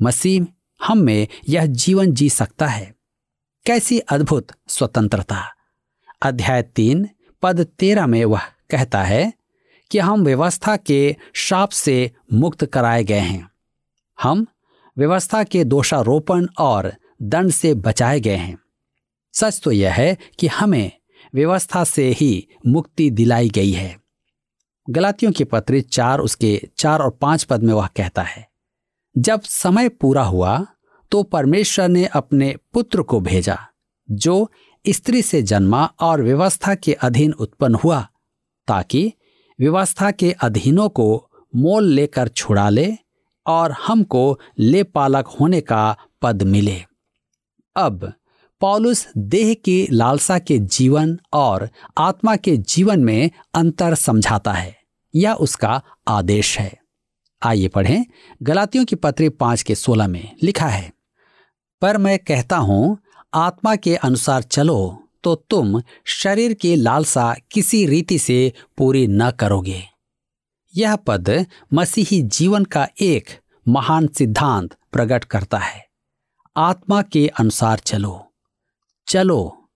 मसीह 0.02 0.46
हम 0.86 0.98
में 0.98 1.28
यह 1.48 1.66
जीवन 1.66 2.12
जी 2.12 2.30
सकता 2.30 2.66
है। 2.66 2.94
कैसी 3.66 3.98
अद्भुत 3.98 4.46
स्वतंत्रता। 4.68 5.54
अध्याय 6.22 6.62
तीन, 6.62 7.08
पद 7.42 7.64
तेरह 7.64 8.06
में 8.06 8.24
वह 8.24 8.40
कहता 8.70 9.02
है 9.02 9.32
कि 9.90 9.98
हम 9.98 10.24
व्यवस्था 10.24 10.76
के 10.76 11.16
शाप 11.34 11.68
से 11.68 12.12
मुक्त 12.32 12.64
कराए 12.64 13.04
गए 13.04 13.20
हैं। 13.20 13.50
हम 14.22 14.46
व्यवस्था 14.98 15.44
के 15.44 15.64
दोषारोपण 15.64 16.46
और 16.58 16.94
दंड 17.22 17.50
से 17.50 17.74
बचाए 17.74 18.20
गए 18.20 18.36
हैं। 18.36 18.58
सच 19.32 19.60
तो 19.64 19.72
यह 19.72 19.92
है 19.92 20.18
कि 20.38 20.46
हमें 20.46 21.01
व्यवस्था 21.34 21.82
से 21.84 22.08
ही 22.10 22.46
मुक्ति 22.66 23.10
दिलाई 23.10 23.48
गई 23.48 23.70
है। 23.70 23.96
गलातियों 24.88 25.32
की 25.32 25.44
पत्र 25.44 25.80
चार 25.82 26.20
उसके 26.20 26.60
चार 26.78 27.02
और 27.02 27.10
पाँच 27.12 27.44
पद 27.44 27.62
में 27.62 27.72
वह 27.74 27.86
कहता 27.86 28.22
है, 28.22 28.46
जब 29.16 29.40
समय 29.40 29.88
पूरा 29.90 30.22
हुआ 30.24 30.66
तो 31.12 31.22
परमेश्वर 31.22 31.88
ने 31.88 32.04
अपने 32.06 32.54
पुत्र 32.72 33.02
को 33.02 33.20
भेजा, 33.20 33.58
जो 34.08 34.50
स्त्री 34.84 35.22
से 35.22 35.42
जन्मा 35.42 35.84
और 36.00 36.22
व्यवस्था 36.22 36.74
के 36.74 36.92
अधीन 36.92 37.32
उत्पन्न 37.32 37.74
हुआ, 37.74 38.00
ताकि 38.68 39.12
व्यवस्था 39.58 40.10
के 40.10 40.32
अधीनों 40.32 40.88
को 40.88 41.30
मोल 41.52 41.84
लेकर 41.84 42.28
छुड़ा 42.28 42.68
ले 42.68 42.92
और 43.46 43.72
हमको 43.80 44.38
ले 44.58 44.82
पालक 44.82 45.26
होने 45.30 45.60
का 45.60 45.96
पद 46.22 46.42
मिले। 46.42 46.80
अब 47.76 48.12
पॉलुस 48.62 49.06
देह 49.16 49.52
की 49.54 49.86
लालसा 49.90 50.38
के 50.38 50.58
जीवन 50.58 51.18
और 51.32 51.68
आत्मा 51.98 52.36
के 52.36 52.56
जीवन 52.56 53.00
में 53.00 53.30
अंतर 53.54 53.94
समझाता 53.94 54.52
है। 54.52 54.76
यह 55.14 55.32
उसका 55.32 55.82
आदेश 56.08 56.58
है। 56.58 56.72
आइए 57.42 57.68
पढ़ें 57.68 58.04
गलातियों 58.42 58.84
की 58.84 58.96
पत्री 58.96 59.28
पाँच 59.28 59.62
के 59.62 59.74
सोलह 59.74 60.08
में 60.08 60.36
लिखा 60.42 60.66
है, 60.66 60.92
पर 61.82 61.96
मैं 61.98 62.18
कहता 62.18 62.56
हूँ, 62.56 62.98
आत्मा 63.34 63.76
के 63.76 63.96
अनुसार 63.96 64.42
चलो 64.42 64.98
तो 65.24 65.34
तुम 65.50 65.80
शरीर 66.12 66.54
की 66.54 66.74
लालसा 66.76 67.34
किसी 67.52 67.84
रीति 67.86 68.18
से 68.18 68.52
पूरी 68.78 69.06
न 69.06 69.30
करोगे। 69.30 69.82
यह 70.74 70.96
पद 70.96 71.46
मसीही 71.74 72.22
जीवन 72.22 72.64
का 72.64 72.88
एक 73.00 73.38
महान 73.66 74.06
सिद्धांत 74.08 74.76
प्रकट 74.92 75.24
करता 75.24 75.58
है। 75.58 75.84
आत्मा 76.56 77.02
के 77.02 77.26
अनुसार 77.40 77.78
चलो। 77.78 78.31
चलो। 79.08 79.68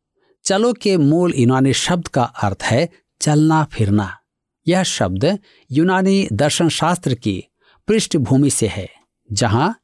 चलो 0.45 0.73
के 0.73 0.97
मूल 0.97 1.33
यूनानी 1.37 1.73
शब्द 1.73 2.09
का 2.09 2.23
अर्थ 2.23 2.63
है 2.63 2.89
चलना 3.21 3.65
फिरना। 3.65 4.17
यह 4.67 4.83
शब्द 4.83 5.39
यूनानी 5.71 6.29
दर्शन 6.33 6.69
शास्त्र 6.69 7.15
की 7.15 7.43
पृष्ठभूमि 7.89 8.51
से 8.51 8.67
है, 8.67 8.89
जहाँ 9.33 9.75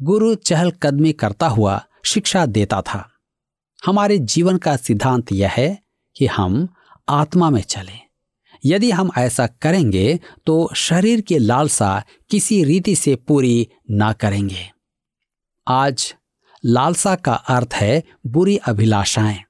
गुरु 0.00 0.34
चहलकदमी 0.34 1.12
करता 1.12 1.46
हुआ 1.46 1.82
शिक्षा 2.04 2.44
देता 2.46 2.80
था। 2.82 3.08
हमारे 3.86 4.18
जीवन 4.18 4.56
का 4.56 4.76
सिद्धांत 4.76 5.32
यह 5.32 5.50
है 5.50 5.78
कि 6.16 6.26
हम 6.26 6.68
आत्मा 7.08 7.50
में 7.50 7.62
चलें। 7.62 8.00
यदि 8.64 8.90
हम 8.90 9.10
ऐसा 9.18 9.46
करेंगे 9.46 10.18
तो 10.46 10.70
शरीर 10.76 11.20
की 11.20 11.38
लालसा 11.38 12.02
किसी 12.30 12.62
रीति 12.64 12.94
से 12.94 13.14
पूरी 13.16 13.68
ना 13.90 14.12
करेंगे। 14.12 14.70
आज 15.66 16.14
लालसा 16.64 17.14
का 17.14 17.34
अर्थ 17.34 17.68
है 17.74 18.02
बुरी 18.26 18.56
अभिलाषाएँ। 18.56 19.42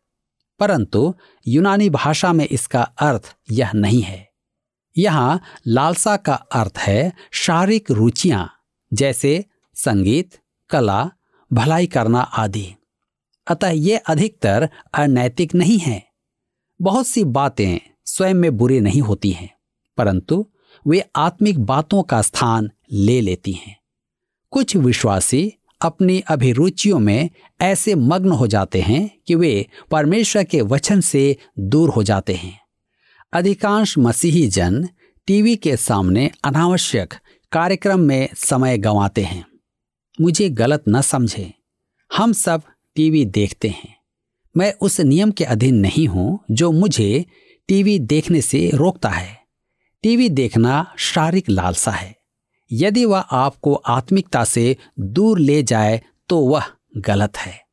परंतु 0.58 1.14
यूनानी 1.48 1.90
भाषा 1.90 2.32
में 2.32 2.46
इसका 2.46 2.82
अर्थ 2.82 3.36
यह 3.50 3.72
नहीं 3.72 4.02
है। 4.02 4.30
यहाँ 4.98 5.40
लालसा 5.66 6.16
का 6.16 6.34
अर्थ 6.34 6.78
है 6.78 7.12
शारीरिक 7.32 7.90
रुचियाँ, 7.90 8.52
जैसे 8.92 9.44
संगीत, 9.74 10.38
कला, 10.70 11.10
भलाई 11.52 11.86
करना 11.86 12.20
आदि। 12.20 12.74
अतः 13.46 13.68
ये 13.68 13.96
अधिकतर 13.96 14.68
अनैतिक 14.94 15.54
नहीं 15.54 15.78
है। 15.78 16.06
बहुत 16.80 17.06
सी 17.06 17.24
बातें 17.24 17.78
स्वयं 18.04 18.34
में 18.34 18.56
बुरी 18.56 18.80
नहीं 18.80 19.00
होती 19.00 19.30
हैं, 19.30 19.54
परंतु 19.96 20.46
वे 20.86 21.04
आत्मिक 21.16 21.58
बातों 21.58 22.02
का 22.02 22.22
स्थान 22.22 22.70
ले 22.92 23.20
लेती 23.20 23.52
हैं। 23.52 23.80
कुछ 24.50 24.76
विश्वासी 24.76 25.52
अपनी 25.82 26.20
अभिरुचियों 26.20 26.98
में 26.98 27.30
ऐसे 27.60 27.94
मग्न 27.94 28.30
हो 28.30 28.46
जाते 28.46 28.80
हैं 28.80 29.10
कि 29.26 29.34
वे 29.34 29.66
परमेश्वर 29.90 30.44
के 30.44 30.60
वचन 30.60 31.00
से 31.00 31.36
दूर 31.58 31.90
हो 31.90 32.02
जाते 32.02 32.34
हैं। 32.34 32.60
अधिकांश 33.32 33.98
मसीही 33.98 34.46
जन 34.46 34.88
टीवी 35.26 35.56
के 35.56 35.76
सामने 35.76 36.30
अनावश्यक 36.44 37.14
कार्यक्रम 37.52 38.00
में 38.00 38.28
समय 38.36 38.78
गंवाते 38.78 39.22
हैं। 39.22 39.46
मुझे 40.20 40.48
गलत 40.48 40.84
न 40.88 41.00
समझे। 41.00 41.54
हम 42.16 42.32
सब 42.32 42.62
टीवी 42.94 43.24
देखते 43.24 43.68
हैं। 43.68 43.96
मैं 44.56 44.74
उस 44.80 45.00
नियम 45.00 45.30
के 45.30 45.44
अधीन 45.44 45.74
नहीं 45.74 46.06
हूँ 46.06 46.44
जो 46.50 46.72
मुझे 46.72 47.26
टीवी 47.68 47.98
देखने 47.98 48.40
से 48.40 48.70
रोकता 48.74 49.08
है। 49.08 49.40
टीवी 50.02 50.28
देखना 50.28 50.94
शारीरिक 50.98 51.48
लालसा 51.48 51.90
है। 51.90 52.19
यदि 52.72 53.04
वह 53.04 53.18
आपको 53.18 53.74
आत्मिकता 53.74 54.44
से 54.44 54.76
दूर 54.98 55.38
ले 55.38 55.62
जाए 55.62 56.00
तो 56.28 56.38
वह 56.38 56.62
गलत 56.96 57.36
है। 57.36 57.69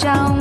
जाऊं 0.00 0.31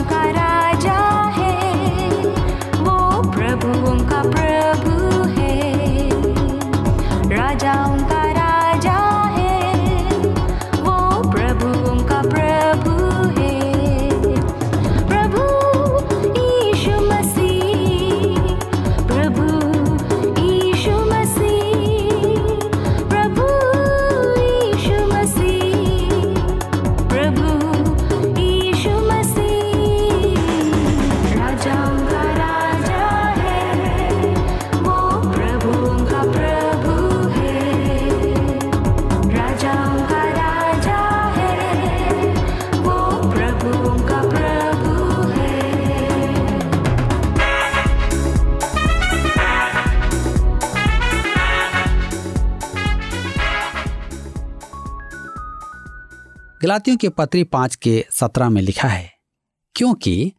गलातियों 56.72 56.98
के 56.98 57.10
पत्री 57.10 57.44
पाँच 57.44 57.76
के 57.76 58.06
सत्रह 58.12 58.50
में 58.50 58.62
लिखा 58.62 58.88
है, 58.88 59.12
क्योंकि 59.76 60.32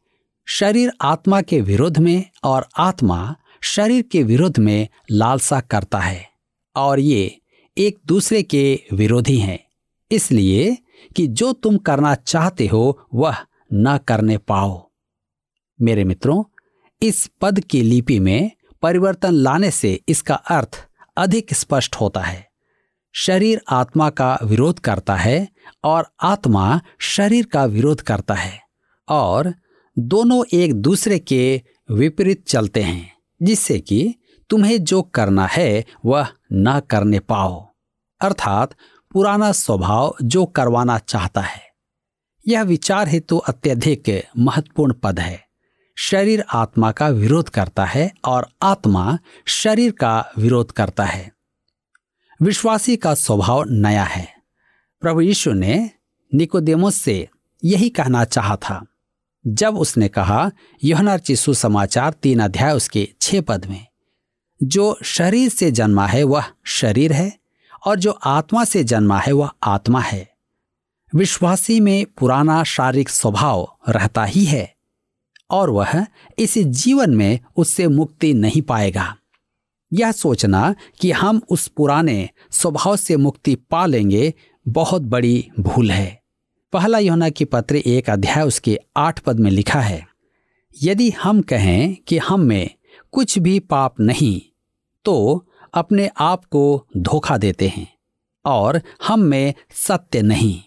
शरीर 0.48 0.90
आत्मा 1.00 1.40
के 1.40 1.60
विरोध 1.60 1.98
में 1.98 2.24
और 2.44 2.66
आत्मा 2.76 3.34
शरीर 3.62 4.02
के 4.02 4.22
विरोध 4.22 4.58
में 4.58 4.88
लालसा 5.10 5.60
करता 5.60 5.98
है, 5.98 6.24
और 6.76 7.00
ये 7.00 7.40
एक 7.76 7.98
दूसरे 8.06 8.42
के 8.42 8.62
विरोधी 8.92 9.36
हैं। 9.38 9.58
इसलिए 10.10 10.76
कि 11.16 11.26
जो 11.26 11.52
तुम 11.52 11.76
करना 11.78 12.14
चाहते 12.14 12.66
हो, 12.66 13.08
वह 13.14 13.36
न 13.72 13.98
करने 13.98 14.38
पाओ। 14.38 14.90
मेरे 15.80 16.04
मित्रों, 16.04 16.42
इस 17.02 17.28
पद 17.40 17.60
की 17.60 17.82
लिपि 17.82 18.18
में 18.18 18.50
परिवर्तन 18.82 19.34
लाने 19.34 19.70
से 19.70 20.00
इसका 20.08 20.34
अर्थ 20.34 20.86
अधिक 21.16 21.54
स्पष्ट 21.54 21.96
होता 21.96 22.20
है। 22.20 22.51
शरीर 23.14 23.60
आत्मा 23.68 24.10
का 24.10 24.38
विरोध 24.44 24.78
करता 24.78 25.16
है 25.16 25.48
और 25.84 26.06
आत्मा 26.22 26.80
शरीर 26.98 27.46
का 27.46 27.64
विरोध 27.64 28.00
करता 28.00 28.34
है 28.34 28.60
और 29.08 29.54
दोनों 29.98 30.44
एक 30.52 30.74
दूसरे 30.74 31.18
के 31.18 31.62
विपरीत 31.90 32.46
चलते 32.48 32.82
हैं, 32.82 33.12
जिससे 33.42 33.80
कि 33.80 34.14
तुम्हें 34.50 34.84
जो 34.84 35.02
करना 35.02 35.46
है 35.46 35.84
वह 36.04 36.28
न 36.52 36.80
करने 36.90 37.18
पाओ। 37.18 37.68
अर्थात 38.20 38.74
पुराना 39.12 39.52
स्वभाव 39.52 40.14
जो 40.22 40.46
करवाना 40.46 40.98
चाहता 40.98 41.40
है। 41.40 41.60
यह 42.48 42.62
विचार 42.62 43.08
हेतु 43.08 43.26
तो 43.28 43.38
अत्यधिक 43.38 44.22
महत्वपूर्ण 44.38 44.94
पद 45.02 45.20
है। 45.20 45.44
शरीर 45.98 46.44
आत्मा 46.52 46.92
का 46.92 47.08
विरोध 47.08 47.48
करता 47.48 47.84
है 47.84 48.12
और 48.24 48.48
आत्मा 48.62 49.18
शरीर 49.46 49.90
का 49.90 50.32
विरोध 50.38 50.72
करता 50.72 51.04
है। 51.04 51.32
विश्वासी 52.42 52.96
का 52.96 53.14
स्वभाव 53.14 53.64
नया 53.68 54.04
है। 54.04 54.28
प्रभु 55.00 55.20
यीशु 55.20 55.52
ने 55.52 55.90
निकोदेमोस 56.34 56.96
से 56.96 57.28
यही 57.64 57.88
कहना 57.88 58.24
चाहा 58.24 58.56
था। 58.56 58.86
जब 59.46 59.76
उसने 59.78 60.08
कहा 60.08 60.50
यहना 60.84 61.16
चिशु 61.18 61.54
समाचार 61.54 62.12
तीन 62.12 62.38
अध्याय 62.38 62.72
उसके 62.72 63.08
छह 63.20 63.40
पद 63.40 63.66
में, 63.66 63.86
जो 64.62 64.98
शरीर 65.02 65.48
से 65.48 65.70
जन्मा 65.70 66.06
है 66.06 66.22
वह 66.22 66.44
शरीर 66.64 67.12
है, 67.12 67.38
और 67.86 67.98
जो 67.98 68.10
आत्मा 68.10 68.64
से 68.64 68.84
जन्मा 68.84 69.18
है 69.18 69.32
वह 69.32 69.50
आत्मा 69.62 70.00
है। 70.00 70.30
विश्वासी 71.14 71.80
में 71.80 72.06
पुराना 72.18 72.64
शारीरिक 72.64 73.08
स्वभाव 73.08 73.76
रहता 73.88 74.24
ही 74.24 74.44
है, 74.44 74.74
और 75.50 75.70
वह 75.70 76.06
इस 76.38 76.58
जीवन 76.58 77.14
में 77.14 77.40
उससे 77.56 77.88
मुक्ति 77.88 78.34
नहीं 78.34 78.62
पाएगा। 78.62 79.16
यह 79.92 80.12
सोचना 80.12 80.74
कि 81.00 81.10
हम 81.10 81.40
उस 81.50 81.66
पुराने 81.68 82.28
स्वभाव 82.50 82.96
से 82.96 83.16
मुक्ति 83.16 83.54
पा 83.70 83.84
लेंगे, 83.86 84.32
बहुत 84.66 85.02
बड़ी 85.02 85.48
भूल 85.60 85.90
है। 85.90 86.20
पहला 86.72 86.98
योना 86.98 87.28
की 87.28 87.44
पत्र 87.44 87.76
एक 87.76 88.10
अध्याय 88.10 88.44
उसके 88.44 88.78
आठ 88.96 89.18
पद 89.20 89.40
में 89.40 89.50
लिखा 89.50 89.80
है, 89.80 90.06
यदि 90.76 91.10
हम 91.22 91.40
कहें 91.42 91.94
कि 92.08 92.18
हम 92.18 92.40
में 92.40 92.70
कुछ 93.12 93.38
भी 93.38 93.58
पाप 93.60 94.00
नहीं 94.00 94.40
तो 95.04 95.46
अपने 95.74 96.08
आप 96.20 96.44
को 96.44 96.86
धोखा 96.96 97.36
देते 97.38 97.68
हैं 97.68 97.86
और 98.44 98.80
हम 99.06 99.20
में 99.20 99.54
सत्य 99.78 100.22
नहीं। 100.22 100.60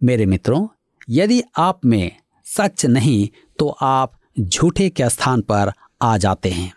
मेरे 0.00 0.26
मित्रों, 0.26 0.66
यदि 1.08 1.42
आप 1.58 1.84
में 1.84 2.10
सच 2.46 2.84
नहीं 2.86 3.28
तो 3.58 3.68
आप 3.82 4.18
झूठे 4.40 4.88
के 4.90 5.08
स्थान 5.10 5.40
पर 5.42 5.72
आ 6.02 6.16
जाते 6.16 6.50
हैं। 6.50 6.72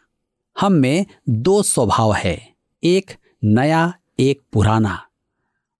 हम 0.60 0.74
में 0.74 1.06
दो 1.30 1.63
स्वभाव 1.63 2.13
है, 2.13 2.54
एक 2.84 3.12
नया, 3.44 3.94
एक 4.20 4.42
पुराना। 4.54 5.06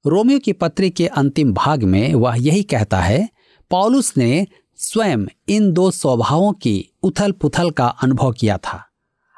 रोमियो 0.06 0.40
की 0.40 0.54
पत्री 0.54 0.90
के 0.90 1.08
अंतिम 1.08 1.54
भाग 1.54 1.84
में 1.84 2.14
वह 2.14 2.36
यही 2.40 2.64
कहता 2.64 3.02
है 3.02 3.30
पॉलुस 3.70 4.18
ने 4.18 4.48
स्वयं 4.76 5.26
इन 5.50 5.72
दो 5.74 5.92
स्वभावों 5.92 6.54
की 6.54 6.90
उथल 7.04 7.32
पुथल 7.32 7.72
का 7.72 7.88
अनुभव 7.88 8.32
किया 8.32 8.58
था। 8.58 8.90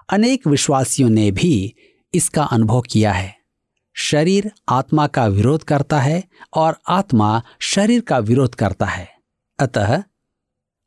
अनेक 0.09 0.47
विश्वासियों 0.47 1.09
ने 1.09 1.31
भी 1.31 1.75
इसका 2.13 2.43
अनुभव 2.43 2.81
किया 2.81 3.11
है। 3.11 3.35
शरीर 3.93 4.51
आत्मा 4.69 5.07
का 5.07 5.27
विरोध 5.27 5.63
करता 5.63 5.99
है 5.99 6.23
और 6.53 6.77
आत्मा 6.87 7.43
शरीर 7.59 8.01
का 8.01 8.17
विरोध 8.17 8.55
करता 8.55 8.85
है। 8.85 9.09
अतः 9.59 10.03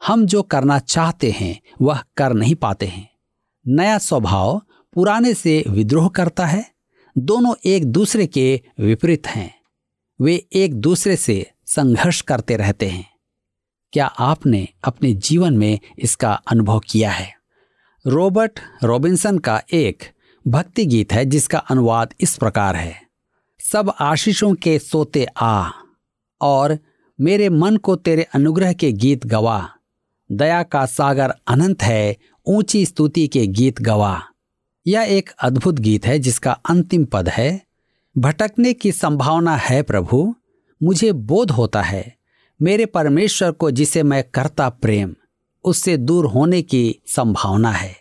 हम 0.06 0.26
जो 0.26 0.42
करना 0.42 0.78
चाहते 0.78 1.30
हैं, 1.30 1.60
वह 1.82 2.02
कर 2.16 2.32
नहीं 2.32 2.54
पाते 2.54 2.86
हैं। 2.86 3.17
नया 3.66 3.98
स्वभाव 3.98 4.62
पुराने 4.92 5.34
से 5.34 5.64
विद्रोह 5.68 6.08
करता 6.08 6.46
है, 6.46 6.70
दोनों 7.18 7.54
एक 7.64 7.84
दूसरे 7.84 8.26
के 8.26 8.60
विपरीत 8.80 9.26
हैं। 9.26 9.60
वे 10.20 10.46
एक 10.52 10.74
दूसरे 10.74 11.16
से 11.16 11.50
संघर्ष 11.66 12.20
करते 12.20 12.56
रहते 12.56 12.86
हैं। 12.86 13.10
क्या 13.92 14.06
आपने 14.06 14.68
अपने 14.84 15.14
जीवन 15.14 15.54
में 15.54 15.78
इसका 15.98 16.32
अनुभव 16.32 16.78
किया 16.78 17.10
है? 17.10 17.34
रॉबर्ट 18.06 18.60
रॉबिन्सन 18.84 19.38
का 19.38 19.62
एक 19.72 20.02
भक्ति 20.46 20.86
गीत 20.86 21.12
है 21.12 21.24
जिसका 21.24 21.58
अनुवाद 21.58 22.14
इस 22.20 22.36
प्रकार 22.36 22.76
है। 22.76 23.02
सब 23.72 23.92
आशीषों 24.00 24.54
के 24.54 24.78
सोते 24.78 25.24
आ, 25.24 25.70
और 26.40 26.78
मेरे 27.20 27.48
मन 27.48 27.76
को 27.76 27.96
तेरे 27.96 28.22
अनुग्रह 28.22 28.72
के 28.72 28.92
गीत 28.92 29.26
गवा। 29.26 29.74
दया 30.32 30.62
का 30.62 30.86
सागर 30.86 31.34
अनंत 31.46 31.82
है 31.82 32.16
ऊँची 32.48 32.86
स्तुति 32.86 33.28
के 33.28 33.46
गीत 33.46 33.80
गवा। 33.82 34.22
यह 34.86 35.02
एक 35.02 35.30
अद्भुत 35.42 35.74
गीत 35.74 36.06
है, 36.06 36.18
जिसका 36.18 36.52
अंतिम 36.52 37.04
पद 37.04 37.28
है, 37.28 37.62
भटकने 38.18 38.72
की 38.72 38.92
संभावना 38.92 39.56
है 39.56 39.82
प्रभु, 39.82 40.34
मुझे 40.82 41.12
बोध 41.12 41.50
होता 41.50 41.82
है। 41.82 42.16
मेरे 42.62 42.86
परमेश्वर 42.86 43.50
को 43.50 43.70
जिसे 43.70 44.02
मैं 44.02 44.24
करता 44.24 44.68
प्रेम, 44.68 45.14
उससे 45.64 45.96
दूर 45.96 46.26
होने 46.26 46.62
की 46.62 47.00
संभावना 47.06 47.70
है। 47.70 47.96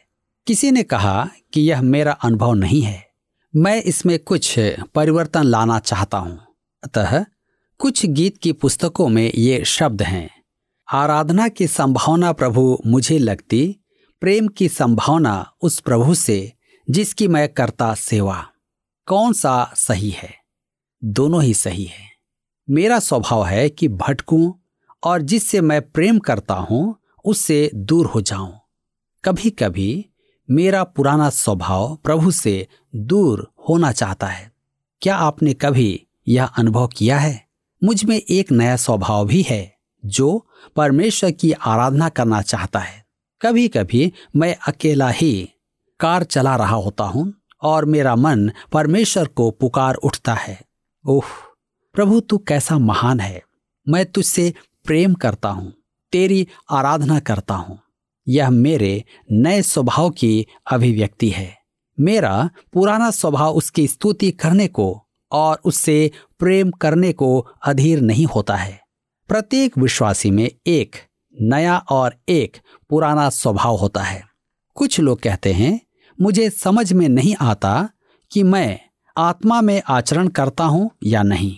किसी 0.47 0.71
ने 0.71 0.83
कहा 0.83 1.29
कि 1.53 1.61
यह 1.61 1.81
मेरा 1.81 2.11
अनुभव 2.11 2.53
नहीं 2.53 2.81
है। 2.81 3.07
मैं 3.55 3.83
इसमें 3.83 4.19
कुछ 4.19 4.59
परिवर्तन 4.95 5.43
लाना 5.43 5.79
चाहता 5.79 6.17
हूँ। 6.17 6.39
अतः 6.83 7.25
कुछ 7.79 8.05
गीत 8.05 8.37
की 8.37 8.51
पुस्तकों 8.51 9.07
में 9.07 9.31
ये 9.35 9.63
शब्द 9.65 10.01
हैं, 10.01 10.29
आराधना 10.93 11.47
की 11.47 11.67
संभावना 11.67 12.31
प्रभु 12.31 12.77
मुझे 12.85 13.17
लगती 13.17 13.75
प्रेम 14.21 14.47
की 14.47 14.69
संभावना 14.69 15.53
उस 15.61 15.79
प्रभु 15.79 16.13
से, 16.13 16.53
जिसकी 16.89 17.27
मैं 17.27 17.49
करता 17.49 17.93
सेवा। 17.93 18.47
कौन 19.05 19.33
सा 19.33 19.73
सही 19.75 20.09
है? 20.09 20.33
दोनों 21.03 21.43
ही 21.43 21.53
सही 21.53 21.83
है। 21.83 22.11
मेरा 22.69 22.99
स्वभाव 22.99 23.45
है 23.45 23.69
कि 23.69 23.87
भटकूं 23.87 24.53
और 25.03 25.21
जिससे 25.21 25.61
मैं 25.61 25.91
प्रेम 25.91 26.19
करता 26.19 26.53
हूँ, 26.53 26.95
उससे 27.25 27.71
दूर 27.75 28.05
हो 28.05 28.21
जाऊँ। 28.21 28.59
कभी 29.25 29.49
कभी 29.49 30.05
मेरा 30.51 30.83
पुराना 30.83 31.29
स्वभाव 31.29 31.95
प्रभु 31.95 32.31
से 32.31 32.67
दूर 32.95 33.53
होना 33.69 33.91
चाहता 33.91 34.27
है। 34.27 34.51
क्या 35.01 35.15
आपने 35.15 35.53
कभी 35.53 36.07
यह 36.27 36.45
अनुभव 36.45 36.87
किया 36.87 37.19
है? 37.19 37.47
मुझमें 37.83 38.21
एक 38.29 38.51
नया 38.51 38.75
स्वभाव 38.75 39.25
भी 39.27 39.41
है, 39.41 39.77
जो 40.05 40.47
परमेश्वर 40.75 41.31
की 41.31 41.51
आराधना 41.51 42.09
करना 42.09 42.41
चाहता 42.41 42.79
है। 42.79 43.06
कभी 43.41 43.67
कभी 43.67 44.13
मैं 44.35 44.55
अकेला 44.67 45.09
ही 45.09 45.49
कार 45.99 46.23
चला 46.23 46.55
रहा 46.55 46.75
होता 46.75 47.03
हूँ 47.03 47.33
और 47.61 47.85
मेरा 47.85 48.15
मन 48.15 48.51
परमेश्वर 48.71 49.27
को 49.27 49.51
पुकार 49.51 49.95
उठता 49.95 50.33
है। 50.33 50.59
ओह, 51.05 51.25
प्रभु 51.95 52.19
तू 52.19 52.37
कैसा 52.37 52.77
महान 52.77 53.19
है। 53.19 53.41
मैं 53.87 54.05
तुझसे 54.05 54.53
प्रेम 54.85 55.13
करता 55.13 55.49
हूँ, 55.49 55.73
तेरी 56.11 56.47
आराधना 56.71 57.19
करता 57.19 57.53
हूँ। 57.53 57.79
यह 58.27 58.49
मेरे 58.49 59.03
नए 59.31 59.61
स्वभाव 59.61 60.09
की 60.09 60.47
अभिव्यक्ति 60.71 61.29
है। 61.29 61.57
मेरा 61.99 62.49
पुराना 62.73 63.11
स्वभाव 63.11 63.53
उसकी 63.53 63.87
स्तुति 63.87 64.31
करने 64.31 64.67
को 64.67 65.03
और 65.31 65.61
उससे 65.65 66.11
प्रेम 66.39 66.71
करने 66.71 67.13
को 67.13 67.39
अधीर 67.65 68.01
नहीं 68.01 68.25
होता 68.25 68.55
है। 68.55 68.79
प्रत्येक 69.27 69.77
विश्वासी 69.77 70.31
में 70.31 70.49
एक 70.67 70.95
नया 71.41 71.77
और 71.89 72.15
एक 72.29 72.57
पुराना 72.89 73.29
स्वभाव 73.29 73.75
होता 73.75 74.03
है। 74.03 74.23
कुछ 74.75 74.99
लोग 74.99 75.21
कहते 75.21 75.53
हैं, 75.53 75.79
मुझे 76.19 76.49
समझ 76.49 76.91
में 76.93 77.07
नहीं 77.09 77.35
आता 77.41 77.89
कि 78.31 78.43
मैं 78.43 78.79
आत्मा 79.17 79.61
में 79.61 79.81
आचरण 79.87 80.27
करता 80.27 80.63
हूँ 80.63 80.89
या 81.03 81.23
नहीं। 81.23 81.57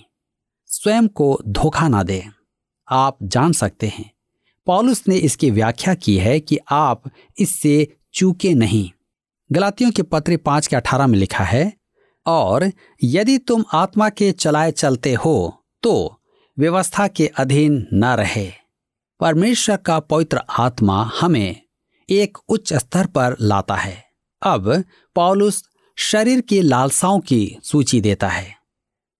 स्वयं 0.70 1.08
को 1.08 1.40
धोखा 1.48 1.88
ना 1.88 2.04
दें। 2.04 2.22
आप 2.88 3.18
जान 3.24 3.52
सकते 3.52 3.88
हैं। 3.88 4.10
पॉलुस 4.68 5.04
ने 5.08 5.16
इसकी 5.16 5.52
व्याख्या 5.52 5.94
की 5.96 6.18
है 6.18 6.40
कि 6.40 6.58
आप 6.72 7.04
इससे 7.40 7.88
चूके 8.14 8.54
नहीं। 8.54 8.90
गलातियों 9.52 9.92
के 9.92 10.02
पत्र 10.04 10.38
पाँच 10.38 10.68
के 10.68 10.76
अठारह 10.76 11.08
में 11.08 11.20
लिखा 11.20 11.44
है, 11.44 11.74
और 12.26 12.72
यदि 13.04 13.38
तुम 13.38 13.64
आत्मा 13.74 14.10
के 14.10 14.32
चलाए 14.32 14.72
चलते 14.72 15.14
हो 15.14 15.64
तो 15.84 16.22
व्यवस्था 16.58 17.08
के 17.08 17.28
अधीन 17.28 17.88
न 17.94 18.06
रहे। 18.06 18.52
परमेश्वर 19.20 19.78
का 19.78 20.00
पवित्र 20.00 20.42
आत्मा 20.60 21.12
हमें 21.22 21.62
एक 22.10 22.38
उच्च 22.50 22.74
स्तर 22.74 23.08
पर 23.08 23.36
लाता 23.42 23.76
है। 23.76 24.06
अब 24.42 24.84
पॉलुस 25.16 25.64
शरीर 25.98 26.42
की 26.42 26.62
लालसाओं 26.62 27.20
की 27.20 27.58
सूची 27.64 28.02
देता 28.02 28.28
है। 28.28 28.56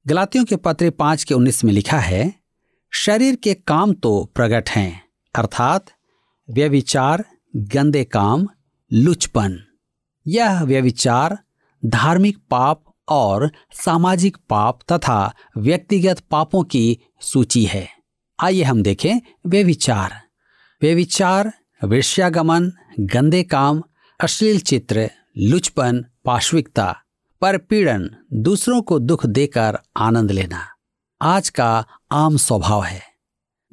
गलातियों 0.08 0.46
के 0.46 0.56
पत्र 0.56 0.90
पाँच 0.90 1.24
के 1.24 1.34
उन्नीस 1.34 1.64
में 1.64 1.74
लिखा 1.74 2.00
है, 2.00 2.34
शरीर 2.94 3.36
के 3.36 3.54
काम 3.54 3.94
तो 3.94 4.24
प्रकट 4.36 4.70
हैं, 4.70 5.04
अर्थात 5.36 5.86
व्यविचार 6.50 7.26
गंदे 7.56 8.04
काम, 8.04 8.48
लुचपन। 8.94 9.60
यह 10.28 10.64
व्यविचार 10.64 11.38
धार्मिक 11.86 12.38
पाप 12.50 12.84
और 13.10 13.52
सामाजिक 13.74 14.38
पाप 14.50 14.80
तथा 14.92 15.34
व्यक्तिगत 15.58 16.20
पापों 16.20 16.64
की 16.64 17.00
सूची 17.22 17.66
है। 17.66 17.99
आइए 18.42 18.64
हम 18.64 18.84
देखें 18.84 19.20
वे 19.48 19.64
विचार 19.64 20.22
वे 20.82 20.96
विचार 20.96 21.54
वेश्यागमन, 21.84 22.72
गंदे 23.00 23.44
काम, 23.44 23.84
अश्लील 24.20 24.60
चित्र, 24.60 25.10
लुचपन, 25.38 26.06
पाश्विकता 26.26 26.96
पर 27.42 27.58
पीड़न 27.58 28.10
दूसरों 28.34 28.82
को 28.82 29.00
दुख 29.00 29.26
देकर 29.26 29.78
आनंद 29.98 30.32
लेना, 30.32 30.68
आज 31.22 31.50
का 31.50 31.86
आम 32.12 32.38
स्वभाव 32.38 32.84
है। 32.84 33.02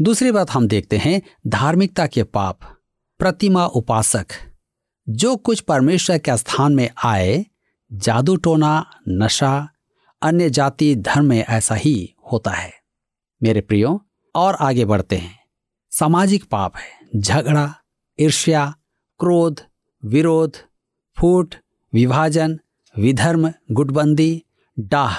दूसरी 0.00 0.30
बात 0.30 0.50
हम 0.50 0.68
देखते 0.68 0.96
हैं 0.96 1.22
धार्मिकता 1.46 2.06
के 2.06 2.22
पाप, 2.22 2.58
प्रतिमा 3.18 3.66
उपासक। 3.66 4.26
जो 5.08 5.36
कुछ 5.36 5.60
परमेश्वर 5.60 6.18
के 6.18 6.36
स्थान 6.36 6.74
में 6.74 6.90
आए, 7.04 7.46
जादू 7.92 8.36
टोना, 8.36 8.86
नशा, 9.08 9.68
अन्य 10.22 10.50
जाति, 10.50 10.94
धर्म 10.96 11.24
में 11.24 11.44
ऐसा 11.44 11.74
ही 11.74 12.14
होता 12.32 12.50
है। 12.50 12.72
मेरे 13.42 13.60
प्रियो 13.60 14.05
और 14.36 14.54
आगे 14.54 14.84
बढ़ते 14.84 15.16
हैं। 15.16 15.38
सामाजिक 15.90 16.44
पाप 16.44 16.76
है, 16.76 17.20
झगड़ा, 17.20 17.74
ईर्ष्या, 18.20 18.74
क्रोध, 19.18 19.60
विरोध, 20.04 20.56
फूट, 21.18 21.54
विभाजन, 21.94 22.60
विधर्म, 22.98 23.52
गुटबंदी, 23.72 24.42
डाह। 24.78 25.16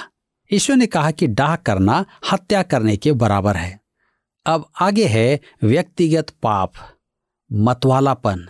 ईश्वर 0.53 0.75
ने 0.75 0.85
कहा 0.85 1.11
कि 1.11 1.27
डाह 1.27 1.55
करना 1.55 2.05
हत्या 2.31 2.63
करने 2.63 2.97
के 2.97 3.11
बराबर 3.11 3.55
है। 3.55 3.81
अब 4.45 4.71
आगे 4.81 5.05
है 5.05 5.39
व्यक्तिगत 5.63 6.29
पाप, 6.29 6.73
मतवालापन, 7.53 8.47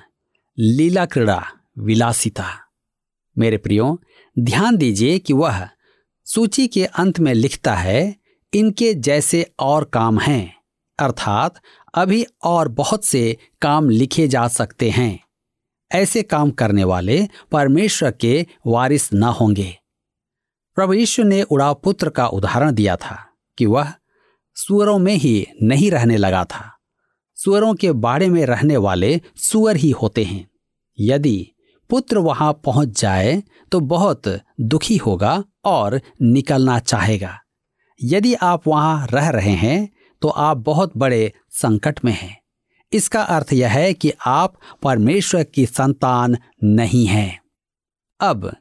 लीला 0.59 1.05
क्रीड़ा, 1.05 1.45
विलासिता। 1.77 2.45
मेरे 3.37 3.57
प्रियो, 3.57 4.01
ध्यान 4.39 4.77
दीजिए 4.77 5.19
कि 5.19 5.33
वह 5.33 5.69
सूची 6.25 6.67
के 6.67 6.85
अंत 6.85 7.19
में 7.19 7.33
लिखता 7.33 7.75
है, 7.75 8.15
इनके 8.53 8.93
जैसे 8.93 9.53
और 9.59 9.83
काम 9.83 10.19
हैं। 10.19 10.56
अर्थात 10.99 11.55
अभी 11.93 12.25
और 12.43 12.67
बहुत 12.67 13.05
से 13.05 13.37
काम 13.61 13.89
लिखे 13.89 14.27
जा 14.27 14.47
सकते 14.47 14.89
हैं। 14.89 15.19
ऐसे 15.91 16.21
काम 16.21 16.51
करने 16.51 16.83
वाले 16.83 17.27
परमेश्वर 17.51 18.11
के 18.11 18.45
वारिस 18.67 19.13
न 19.13 19.23
होंगे। 19.23 19.77
प्रभु 20.75 20.93
यीशु 20.93 21.23
ने 21.23 21.41
उड़ाव 21.41 21.73
पुत्र 21.83 22.09
का 22.09 22.27
उदाहरण 22.27 22.71
दिया 22.71 22.95
था 22.95 23.25
कि 23.57 23.65
वह 23.65 23.93
सुअरों 24.55 24.99
में 24.99 25.13
ही 25.13 25.47
नहीं 25.63 25.91
रहने 25.91 26.17
लगा 26.17 26.43
था। 26.43 26.71
सुअरों 27.35 27.73
के 27.73 27.91
बाड़े 27.91 28.29
में 28.29 28.45
रहने 28.45 28.77
वाले 28.77 29.21
सुअर 29.37 29.75
ही 29.75 29.91
होते 29.91 30.23
हैं। 30.23 30.49
यदि 30.99 31.51
पुत्र 31.89 32.17
वहाँ 32.17 32.53
पहुँच 32.65 33.01
जाए 33.01 33.43
तो 33.71 33.79
बहुत 33.79 34.27
दुखी 34.61 34.97
होगा 34.97 35.43
और 35.65 36.01
निकलना 36.21 36.79
चाहेगा। 36.79 37.39
यदि 38.03 38.33
आप 38.33 38.67
वहाँ 38.67 39.07
रह 39.11 39.29
रहे 39.29 39.51
हैं 39.51 39.89
तो 40.21 40.27
आप 40.27 40.57
बहुत 40.57 40.97
बड़े 40.97 41.33
संकट 41.49 41.99
में 42.05 42.13
हैं। 42.13 42.41
इसका 42.93 43.21
अर्थ 43.21 43.53
यह 43.53 43.69
है 43.69 43.93
कि 43.93 44.11
आप 44.25 44.53
परमेश्वर 44.83 45.43
की 45.43 45.65
संतान 45.65 46.37
नहीं 46.63 47.05
हैं। 47.05 47.41
अब, 48.19 48.55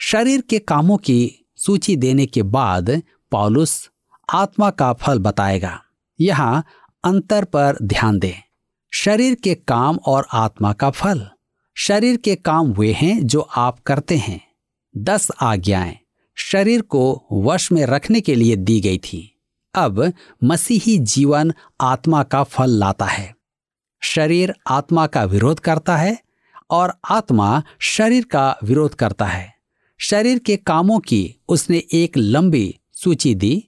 शरीर 0.00 0.40
के 0.40 0.58
कामों 0.58 0.96
की 0.96 1.44
सूची 1.56 1.96
देने 1.96 2.26
के 2.26 2.42
बाद 2.42 3.02
पॉलुस 3.30 3.90
आत्मा 4.32 4.70
का 4.70 4.92
फल 4.92 5.18
बताएगा। 5.18 5.82
यहाँ 6.20 6.64
अंतर 7.04 7.44
पर 7.44 7.78
ध्यान 7.82 8.18
दें। 8.18 8.34
शरीर 8.94 9.34
के 9.34 9.54
काम 9.54 9.98
और 10.06 10.26
आत्मा 10.32 10.72
का 10.72 10.90
फल। 10.90 11.28
शरीर 11.76 12.16
के 12.16 12.34
काम 12.34 12.72
वे 12.72 12.92
हैं 12.92 13.26
जो 13.26 13.40
आप 13.40 13.80
करते 13.80 14.16
हैं। 14.16 14.40
दस 14.96 15.28
आज्ञाएँ। 15.40 15.98
शरीर 16.34 16.82
को 16.82 17.26
वश 17.32 17.72
में 17.72 17.86
रखने 17.86 18.20
के 18.20 18.34
लिए 18.34 18.56
दी 18.56 18.80
गई 18.80 18.98
थी। 18.98 19.31
अब 19.74 20.12
मसीही 20.44 20.98
जीवन 20.98 21.52
आत्मा 21.80 22.22
का 22.22 22.42
फल 22.42 22.70
लाता 22.70 23.04
है। 23.04 23.34
शरीर 24.02 24.54
आत्मा 24.66 25.06
का 25.06 25.24
विरोध 25.24 25.60
करता 25.60 25.96
है 25.96 26.18
और 26.70 26.92
आत्मा 27.10 27.62
शरीर 27.78 28.24
का 28.24 28.56
विरोध 28.64 28.94
करता 28.94 29.26
है। 29.26 29.52
शरीर 30.00 30.38
के 30.38 30.56
कामों 30.56 30.98
की 30.98 31.36
उसने 31.48 31.82
एक 31.92 32.16
लंबी 32.16 32.74
सूची 32.92 33.34
दी, 33.34 33.64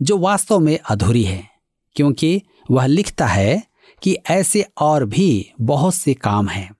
जो 0.00 0.18
वास्तव 0.18 0.58
में 0.58 0.78
अधूरी 0.78 1.22
है, 1.24 1.42
क्योंकि 1.96 2.42
वह 2.70 2.86
लिखता 2.86 3.26
है 3.26 3.62
कि 4.02 4.16
ऐसे 4.30 4.64
और 4.78 5.04
भी 5.04 5.52
बहुत 5.60 5.94
से 5.94 6.14
काम 6.14 6.48
हैं, 6.48 6.70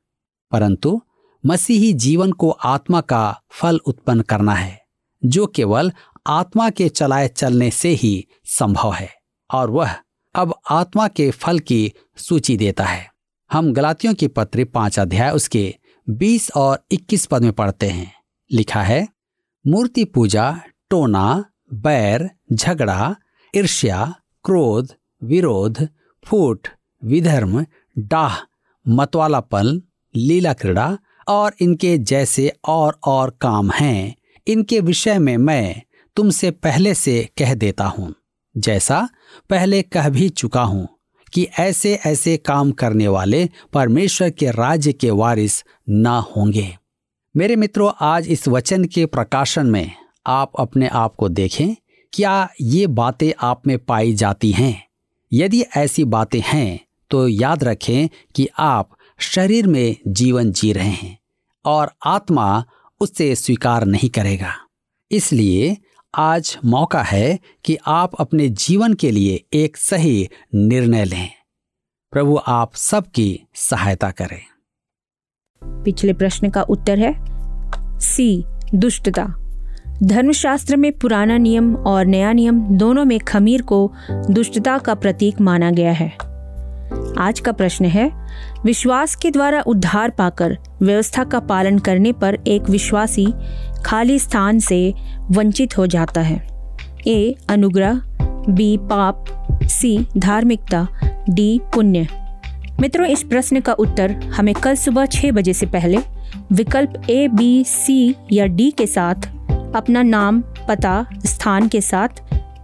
परंतु 0.53 1.01
मसीही 1.45 1.93
जीवन 1.93 2.33
को 2.33 2.51
आत्मा 2.51 3.01
का 3.01 3.41
फल 3.51 3.81
उत्पन्न 3.87 4.23
करना 4.23 4.55
है, 4.55 4.81
जो 5.23 5.47
केवल 5.47 5.93
आत्मा 6.27 6.71
के 6.71 6.89
चलाए 6.89 7.29
चलने 7.29 7.71
से 7.71 7.89
ही 7.89 8.27
संभव 8.45 8.93
है, 8.93 9.09
और 9.51 9.71
वह 9.71 9.95
अब 10.35 10.55
आत्मा 10.71 11.09
के 11.09 11.31
फल 11.31 11.59
की 11.59 11.93
सूची 12.17 12.57
देता 12.57 12.85
है। 12.85 13.09
हम 13.51 13.73
गलातियों 13.73 14.15
की 14.15 14.29
पत्र 14.29 14.65
पाँच 14.65 14.99
अध्याय 14.99 15.31
उसके 15.31 15.75
बीस 16.07 16.51
और 16.57 16.85
इक्कीस 16.91 17.27
पद 17.27 17.43
में 17.43 17.53
पढ़ते 17.53 17.87
हैं। 17.87 18.13
लिखा 18.53 18.83
है, 18.83 19.07
मूर्ति 19.67 20.05
पूजा, 20.05 20.61
टोना, 20.91 21.45
बैर, 21.73 22.31
झगड़ा, 22.53 23.17
ईर्ष्या, 23.55 24.15
क्रोध, 24.45 24.93
विरोध, 25.23 25.89
फूट, 26.25 26.69
विधर्म, 27.05 27.65
डाह, 27.99 28.37
मतवालापन, 28.89 29.83
लीला 30.15 30.53
क्रीड़ा 30.53 30.99
और 31.29 31.55
इनके 31.61 31.99
जैसे 31.99 32.53
और 32.65 32.99
और 33.05 33.31
काम 33.41 33.71
हैं। 33.71 34.15
इनके 34.47 34.81
विषय 34.81 35.19
में 35.19 35.37
मैं 35.37 35.83
तुमसे 36.16 36.51
पहले 36.51 36.94
से 36.94 37.29
कह 37.38 37.55
देता 37.55 37.85
हूँ, 37.87 38.14
जैसा 38.55 39.09
पहले 39.51 39.83
कह 39.83 40.09
भी 40.09 40.29
चुका 40.29 40.62
हूँ 40.62 40.88
कि 41.33 41.46
ऐसे 41.59 41.94
ऐसे 42.07 42.37
काम 42.37 42.70
करने 42.73 43.09
वाले 43.09 43.49
परमेश्वर 43.73 44.31
के 44.31 44.51
राज्य 44.51 44.92
के 44.92 45.11
वारिस 45.12 45.62
न 45.88 46.23
होंगे। 46.29 46.77
मेरे 47.35 47.57
मित्रों, 47.57 47.90
आज 48.01 48.29
इस 48.29 48.46
वचन 48.49 48.85
के 48.85 49.05
प्रकाशन 49.07 49.66
में 49.66 49.90
आप 50.27 50.53
अपने 50.59 50.88
आप 50.88 51.14
को 51.14 51.29
देखें, 51.29 51.75
क्या 52.12 52.49
ये 52.61 52.87
बातें 52.87 53.33
आप 53.40 53.66
में 53.66 53.79
पाई 53.79 54.12
जाती 54.14 54.51
हैं? 54.53 54.83
यदि 55.33 55.61
ऐसी 55.77 56.05
बातें 56.07 56.40
हैं 56.44 56.81
तो 57.11 57.27
याद 57.29 57.64
रखें 57.64 58.09
कि 58.35 58.49
आप 58.59 58.90
शरीर 59.18 59.66
में 59.66 59.96
जीवन 60.09 60.51
जी 60.53 60.73
रहे 60.73 60.90
हैं 60.90 61.18
और 61.64 61.90
आत्मा 62.07 62.64
उससे 63.01 63.35
स्वीकार 63.35 63.85
नहीं 63.85 64.09
करेगा। 64.11 64.53
इसलिए 65.11 65.77
आज 66.14 66.59
मौका 66.64 67.03
है 67.03 67.38
कि 67.64 67.79
आप 67.87 68.14
अपने 68.14 68.49
जीवन 68.49 68.94
के 68.94 69.11
लिए 69.11 69.44
एक 69.53 69.77
सही 69.77 70.29
निर्णय 70.55 71.05
लें। 71.05 71.31
प्रभु 72.11 72.40
आप 72.46 72.75
सबकी 72.75 73.40
सहायता 73.55 74.11
करें। 74.11 74.40
पिछले 75.64 76.12
प्रश्न 76.12 76.51
का 76.51 76.62
उत्तर 76.62 76.99
है 76.99 77.14
सी 77.99 78.44
दुष्टता। 78.75 79.35
धर्मशास्त्र 80.03 80.77
में 80.77 80.92
पुराना 80.92 81.38
नियम 81.38 81.77
और 81.77 82.05
नया 82.05 82.33
नियम 82.33 82.61
दोनों 82.61 83.05
में 83.05 83.20
खमीर 83.20 83.62
को 83.62 83.92
दुष्टता 84.11 84.79
का 84.79 84.94
प्रतीक 84.94 85.40
माना 85.40 85.70
गया 85.70 85.92
है। 85.92 86.30
आज 87.18 87.40
का 87.40 87.53
प्रश्न 87.53 87.85
है, 87.85 88.11
विश्वास 88.64 89.14
के 89.14 89.31
द्वारा 89.31 89.61
उद्धार 89.61 90.11
पाकर 90.11 90.57
व्यवस्था 90.83 91.24
का 91.24 91.40
पालन 91.40 91.79
करने 91.79 92.12
पर 92.12 92.38
एक 92.46 92.70
विश्वासी 92.70 93.26
खाली 93.87 94.18
स्थान 94.18 94.59
से 94.59 94.94
वंचित 95.31 95.79
हो 95.79 95.87
जाता 95.87 96.20
है। 96.20 96.48
ए, 97.07 97.35
अनुग्रह, 97.48 98.00
बी, 98.48 98.76
पाप, 98.76 99.24
सी, 99.64 100.07
धार्मिकता, 100.18 100.88
डी, 101.31 101.61
पुण्य। 101.74 102.07
मित्रों, 102.81 103.07
इस 103.07 103.22
प्रश्न 103.22 103.61
का 103.61 103.72
उत्तर 103.72 104.12
हमें 104.12 104.55
कल 104.55 104.74
सुबह 104.74 105.07
छह 105.07 105.33
बजे 105.33 105.53
से 105.53 105.66
पहले 105.66 105.98
विकल्प 106.53 107.11
ए, 107.11 107.29
बी, 107.29 107.64
सी 107.64 108.14
या 108.33 108.46
डी 108.46 108.70
के 108.70 108.87
साथ, 108.87 109.14
अपना 109.76 110.03
नाम, 110.03 110.40
पता, 110.68 111.07
स्थान 111.26 111.68
के 111.68 111.81
साथ, 111.81 112.09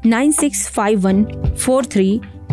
nine 0.07 0.33
six 0.33 0.69
five 0.69 1.01
one 1.01 1.25
four 1.59 1.85
three 1.85 2.21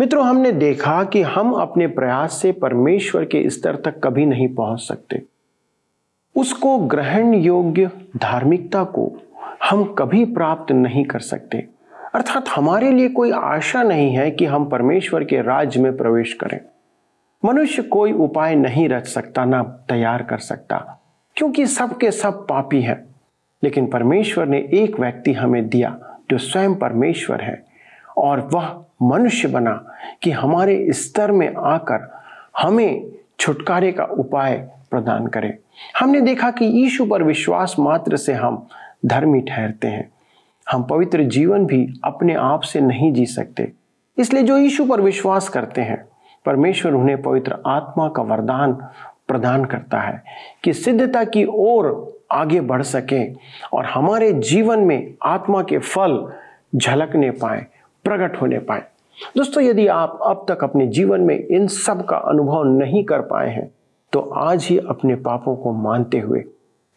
मित्रों, 0.00 0.26
हमने 0.26 0.52
देखा 0.52 1.04
कि 1.04 1.22
हम 1.22 1.52
अपने 1.52 1.86
प्रयास 1.86 2.32
से 2.32 2.52
परमेश्वर 2.52 3.24
के 3.24 3.50
स्तर 3.50 3.76
तक 3.76 4.00
कभी 4.04 4.26
नहीं 4.26 4.54
पहुँच 4.54 4.80
सकते। 4.80 5.22
उसको 6.36 6.78
ग्रहण 6.78 7.34
योग्य 7.34 7.90
धार्मिकता 8.16 8.84
को 8.84 9.12
हम 9.70 9.84
कभी 9.84 10.24
प्राप्त 10.24 10.72
नहीं 10.72 11.04
कर 11.04 11.18
सकते। 11.18 11.68
अर्थात 12.14 12.48
हमारे 12.48 12.90
लिए 12.90 13.08
कोई 13.08 13.30
आशा 13.30 13.82
नहीं 13.82 14.16
है 14.16 14.30
कि 14.30 14.44
हम 14.44 14.64
परमेश्वर 14.64 15.24
के 15.24 15.42
राज्य 15.42 15.80
में 15.80 15.96
प्रवेश 15.96 16.32
करें। 16.32 16.60
मनुष्य 17.44 17.82
कोई 17.82 18.12
उपाय 18.12 18.54
नहीं 18.54 18.88
रच 18.88 19.06
सकता, 19.06 19.44
ना 19.44 19.62
तैयार 19.62 20.22
कर 20.22 20.38
सकता, 20.38 21.00
क्योंकि 21.36 21.66
सबके 21.66 22.10
सब 22.10 22.46
पापी 22.46 22.82
हैं। 22.82 23.14
लेकिन 23.64 23.86
परमेश्वर 23.86 24.46
ने 24.46 24.68
एक 24.74 25.00
व्यक्ति 25.00 25.32
हमें 25.32 25.68
दिया 25.68 26.18
जो 26.30 26.38
स्वयं 26.38 26.74
परमेश्वर 26.74 27.40
है। 27.40 27.69
और 28.16 28.40
वह 28.40 28.84
मनुष्य 29.02 29.48
बना 29.48 29.86
कि 30.22 30.30
हमारे 30.30 30.92
स्तर 30.92 31.32
में 31.32 31.54
आकर 31.56 32.22
हमें 32.58 33.10
छुटकारे 33.38 33.92
का 33.92 34.04
उपाय 34.04 34.70
प्रदान 34.90 35.26
करे। 35.26 35.58
हमने 36.00 36.20
देखा 36.20 36.50
कि 36.50 36.64
यीशु 36.64 37.06
पर 37.06 37.22
विश्वास 37.22 37.76
मात्र 37.78 38.16
से 38.16 38.32
हम 38.32 38.66
धर्मी 39.06 39.40
ठहरते 39.40 39.88
हैं। 39.88 40.10
हम 40.72 40.82
पवित्र 40.82 41.22
जीवन 41.22 41.66
भी 41.66 42.00
अपने 42.04 42.34
आप 42.34 42.60
से 42.60 42.80
नहीं 42.80 43.12
जी 43.12 43.26
सकते। 43.26 43.72
इसलिए 44.18 44.42
जो 44.42 44.58
यीशु 44.58 44.84
पर 44.84 45.00
विश्वास 45.00 45.48
करते 45.48 45.80
हैं, 45.80 46.08
परमेश्वर 46.44 46.92
उन्हें 46.92 47.22
पवित्र 47.22 47.56
आत्मा 47.66 48.08
का 48.08 48.22
वरदान 48.22 48.72
प्रदान 49.28 49.64
करता 49.64 50.00
है 50.00 50.22
कि 50.64 50.72
सिद्धता 50.72 51.24
की 51.24 51.46
ओर 51.50 52.12
आगे 52.32 52.60
बढ़ 52.60 52.82
सके 52.82 53.32
और 53.72 53.84
हमारे 53.84 54.32
जीवन 54.32 54.78
में 54.78 55.14
आत्मा 55.22 55.62
के 55.62 55.78
फल 55.78 56.32
झलकने 56.76 57.30
पाए। 57.30 57.66
प्रकट 58.04 58.40
होने 58.40 58.58
पाए। 58.58 58.82
दोस्तों, 59.36 59.62
यदि 59.62 59.86
आप 59.86 60.18
अब 60.22 60.44
तक 60.48 60.64
अपने 60.64 60.86
जीवन 60.86 61.20
में 61.20 61.36
इन 61.38 61.66
सब 61.66 62.04
का 62.04 62.16
अनुभव 62.16 62.64
नहीं 62.68 63.04
कर 63.04 63.20
पाए 63.22 63.50
हैं 63.50 63.70
तो 64.12 64.20
आज 64.20 64.64
ही 64.64 64.78
अपने 64.78 65.14
पापों 65.16 65.56
को 65.56 65.72
मानते 65.72 66.18
हुए 66.18 66.42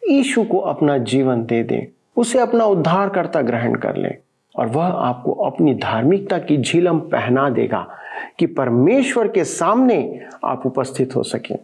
ईशु 0.02 0.44
को 0.44 0.58
अपना 0.58 0.96
जीवन 0.98 1.44
दे 1.44 1.62
दें। 1.64 1.86
उसे 2.16 2.38
अपना 2.38 2.64
उद्धार 2.64 3.08
करता 3.08 3.40
ग्रहण 3.42 3.74
कर 3.74 3.96
लें 3.96 4.16
और 4.54 4.66
वह 4.66 4.84
आपको 4.84 5.32
अपनी 5.44 5.74
धार्मिकता 5.74 6.38
की 6.38 6.56
झीलम 6.56 6.98
पहना 7.10 7.48
देगा 7.50 7.86
कि 8.38 8.46
परमेश्वर 8.46 9.28
के 9.28 9.44
सामने 9.44 9.98
आप 10.44 10.66
उपस्थित 10.66 11.16
हो 11.16 11.22
सकें 11.22 11.56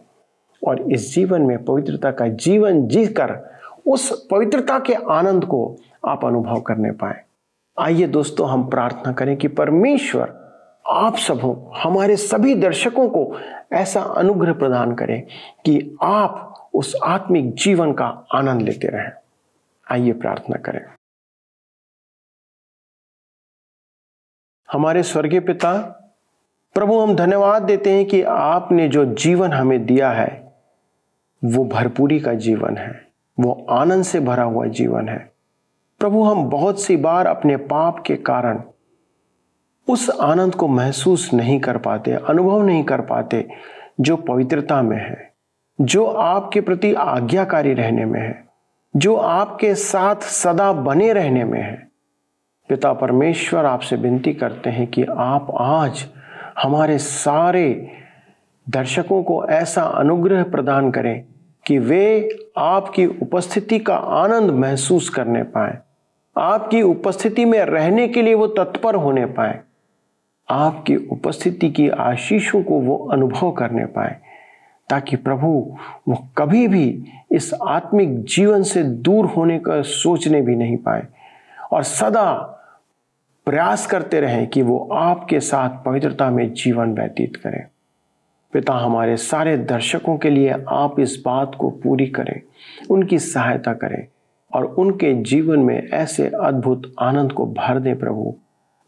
और 0.61 0.81
इस 0.91 1.13
जीवन 1.15 1.41
में 1.41 1.63
पवित्रता 1.65 2.11
का 2.11 2.27
जीवन 2.27 2.85
जीकर 2.87 3.35
उस 3.87 4.09
पवित्रता 4.31 4.79
के 4.79 4.93
आनंद 4.93 5.45
को 5.45 5.75
आप 6.07 6.25
अनुभव 6.25 6.61
करने 6.61 6.91
पाए। 6.91 7.21
आइए 7.81 8.07
दोस्तों, 8.07 8.49
हम 8.49 8.69
प्रार्थना 8.69 9.13
करें 9.13 9.37
कि 9.37 9.47
परमेश्वर 9.47 10.41
आप 10.87 11.15
सबों 11.15 11.79
हमारे 11.79 12.15
सभी 12.15 12.55
दर्शकों 12.55 13.09
को 13.09 13.37
ऐसा 13.73 14.01
अनुग्रह 14.01 14.53
प्रदान 14.53 14.95
करें 14.95 15.27
कि 15.65 15.97
आप 16.03 16.47
उस 16.73 16.95
आत्मिक 17.03 17.53
जीवन 17.53 17.93
का 17.93 18.05
आनंद 18.35 18.61
लेते 18.61 18.87
रहें। 18.87 19.11
आइए 19.91 20.13
प्रार्थना 20.13 20.57
करें। 20.57 20.85
हमारे 24.71 25.03
स्वर्गीय 25.03 25.39
पिता, 25.39 25.77
प्रभु, 26.73 26.99
हम 26.99 27.15
धन्यवाद 27.15 27.63
देते 27.63 27.93
हैं 27.93 28.05
कि 28.05 28.21
आपने 28.21 28.87
जो 28.87 29.05
जीवन 29.05 29.53
हमें 29.53 29.85
दिया 29.85 30.11
है, 30.11 30.53
वो 31.43 31.65
भरपूरी 31.65 32.19
का 32.19 32.33
जीवन 32.33 32.77
है, 32.77 33.07
वो 33.39 33.67
आनंद 33.69 34.03
से 34.03 34.19
भरा 34.19 34.43
हुआ 34.43 34.65
जीवन 34.65 35.09
है। 35.09 35.30
प्रभु, 36.01 36.23
हम 36.23 36.43
बहुत 36.43 36.81
सी 36.81 36.97
बार 36.97 37.27
अपने 37.27 37.57
पाप 37.57 38.03
के 38.05 38.15
कारण 38.15 38.61
उस 39.89 40.09
आनंद 40.09 40.55
को 40.55 40.67
महसूस 40.67 41.33
नहीं 41.33 41.59
कर 41.59 41.77
पाते, 41.77 42.11
अनुभव 42.11 42.61
नहीं 42.61 42.83
कर 42.83 43.01
पाते, 43.01 43.49
जो 43.99 44.15
पवित्रता 44.15 44.81
में 44.81 44.97
है, 44.97 45.33
जो 45.81 46.05
आपके 46.05 46.61
प्रति 46.61 46.93
आज्ञाकारी 46.93 47.73
रहने 47.73 48.05
में 48.05 48.21
है, 48.21 48.45
जो 48.95 49.15
आपके 49.15 49.75
साथ 49.75 50.15
सदा 50.15 50.73
बने 50.73 51.13
रहने 51.13 51.43
में 51.43 51.61
है। 51.61 51.91
पिता 52.69 52.93
परमेश्वर, 52.93 53.65
आपसे 53.65 53.95
विनती 53.95 54.33
करते 54.33 54.69
हैं 54.69 54.87
कि 54.87 55.03
आप 55.03 55.47
आज 55.57 56.05
हमारे 56.63 56.97
सारे 56.97 57.91
दर्शकों 58.69 59.23
को 59.23 59.45
ऐसा 59.45 59.81
अनुग्रह 59.81 60.43
प्रदान 60.43 60.91
करें 60.91 61.25
कि 61.65 61.79
वे 61.79 62.29
आपकी 62.57 63.05
उपस्थिति 63.05 63.79
का 63.79 63.95
आनंद 63.95 64.51
महसूस 64.51 65.09
करने 65.09 65.43
पाए। 65.43 65.77
आपकी 66.37 66.81
उपस्थिति 66.81 67.45
में 67.45 67.59
रहने 67.59 68.07
के 68.07 68.21
लिए 68.21 68.33
वो 68.33 68.47
तत्पर 68.47 68.95
होने 68.95 69.25
पाए। 69.25 69.59
आपकी 70.49 70.95
उपस्थिति 70.95 71.69
की 71.71 71.89
आशीषों 71.89 72.63
को 72.63 72.79
वो 72.79 72.97
अनुभव 73.11 73.51
करने 73.51 73.85
पाए, 73.85 74.15
ताकि 74.89 75.15
प्रभु 75.15 75.77
वो 76.07 76.27
कभी 76.37 76.67
भी 76.67 77.03
इस 77.31 77.53
आत्मिक 77.53 78.23
जीवन 78.25 78.63
से 78.63 78.83
दूर 78.83 79.25
होने 79.25 79.59
का 79.59 79.81
सोचने 79.81 80.41
भी 80.41 80.55
नहीं 80.55 80.77
पाए 80.77 81.07
और 81.71 81.83
सदा 81.83 82.33
प्रयास 83.45 83.87
करते 83.87 84.19
रहें 84.19 84.47
कि 84.47 84.61
वो 84.61 84.89
आपके 84.93 85.39
साथ 85.39 85.83
पवित्रता 85.83 86.29
में 86.29 86.53
जीवन 86.53 86.93
व्यतीत 86.93 87.35
करें। 87.35 87.65
पिता, 88.53 88.73
हमारे 88.73 89.17
सारे 89.17 89.57
दर्शकों 89.57 90.17
के 90.17 90.29
लिए 90.29 90.55
आप 90.69 90.99
इस 90.99 91.21
बात 91.25 91.55
को 91.59 91.69
पूरी 91.69 92.07
करें, 92.07 92.41
उनकी 92.89 93.19
सहायता 93.19 93.73
करें 93.73 94.07
और 94.53 94.65
उनके 94.65 95.13
जीवन 95.13 95.59
में 95.59 95.89
ऐसे 95.89 96.27
अद्भुत 96.27 96.93
आनंद 96.99 97.31
को 97.31 97.45
भर 97.45 97.79
दें 97.79 97.99
प्रभु, 97.99 98.35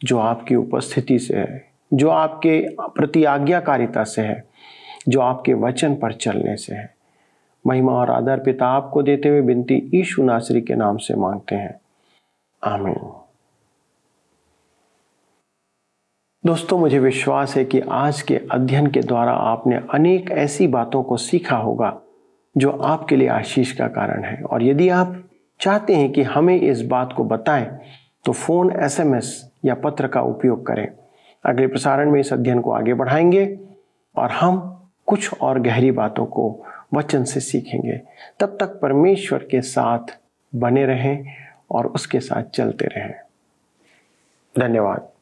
जो 0.03 0.19
आपकी 0.19 0.55
उपस्थिति 0.55 1.19
से 1.19 1.37
है, 1.37 1.73
जो 1.93 2.09
आपके 2.09 2.65
प्रति 2.81 3.23
आज्ञाकारिता 3.23 4.03
से 4.03 4.21
है, 4.21 4.49
जो 5.09 5.21
आपके 5.21 5.53
वचन 5.53 5.95
पर 5.95 6.13
चलने 6.13 6.55
से 6.55 6.75
है। 6.75 6.95
महिमा 7.67 7.91
और 7.91 8.11
आदर 8.11 8.39
पिता 8.39 8.67
आपको 8.67 9.03
देते 9.03 9.29
हुए 9.29 9.41
बिनती 9.41 9.91
ईशु 9.95 10.23
नासरी 10.23 10.61
के 10.61 10.75
नाम 10.75 10.97
से 10.97 11.15
मांगते 11.15 11.55
हैं। 11.55 11.81
आमीन। 12.63 13.13
दोस्तों, 16.45 16.79
मुझे 16.79 16.99
विश्वास 16.99 17.55
है 17.55 17.65
कि 17.65 17.79
आज 17.79 18.21
के 18.21 18.41
अध्ययन 18.51 18.87
के 18.87 18.99
द्वारा 18.99 19.31
आपने 19.31 19.75
अनेक 19.75 20.31
ऐसी 20.31 20.67
बातों 20.67 21.03
को 21.03 21.17
सीखा 21.17 21.57
होगा, 21.57 22.01
जो 22.57 22.69
आपके 22.69 23.15
लिए 23.15 23.27
आशीष 23.27 23.71
का 23.71 23.87
कारण 23.87 24.23
है। 24.23 24.43
और 24.43 24.63
यदि 24.63 24.89
आप 24.89 25.22
चाहते 25.63 25.95
हैं 25.95 26.11
कि 26.11 26.23
हमें 26.23 26.61
इस 26.61 26.81
बात 26.81 27.13
को 27.17 27.23
बताएँ 27.23 27.79
तो 28.25 28.31
फ़ोन, 28.31 28.71
एसएमएस 28.83 29.51
या 29.65 29.75
पत्र 29.75 30.07
का 30.07 30.21
उपयोग 30.21 30.67
करें। 30.67 30.87
अगले 31.45 31.67
प्रसारण 31.67 32.11
में 32.11 32.19
इस 32.19 32.33
अध्ययन 32.33 32.61
को 32.61 32.71
आगे 32.71 32.93
बढ़ाएँगे 32.93 33.59
और 34.15 34.31
हम 34.31 34.79
कुछ 35.05 35.33
और 35.41 35.59
गहरी 35.59 35.91
बातों 35.91 36.25
को 36.25 36.65
वचन 36.93 37.23
से 37.23 37.39
सीखेंगे। 37.39 38.01
तब 38.39 38.57
तक 38.59 38.79
परमेश्वर 38.81 39.39
के 39.39 39.61
साथ 39.61 40.19
बने 40.55 40.85
रहें 40.85 41.25
और 41.71 41.87
उसके 41.87 42.19
साथ 42.19 42.43
चलते 42.43 42.85
रहें। 42.85 43.15
धन्यवाद। 44.59 45.12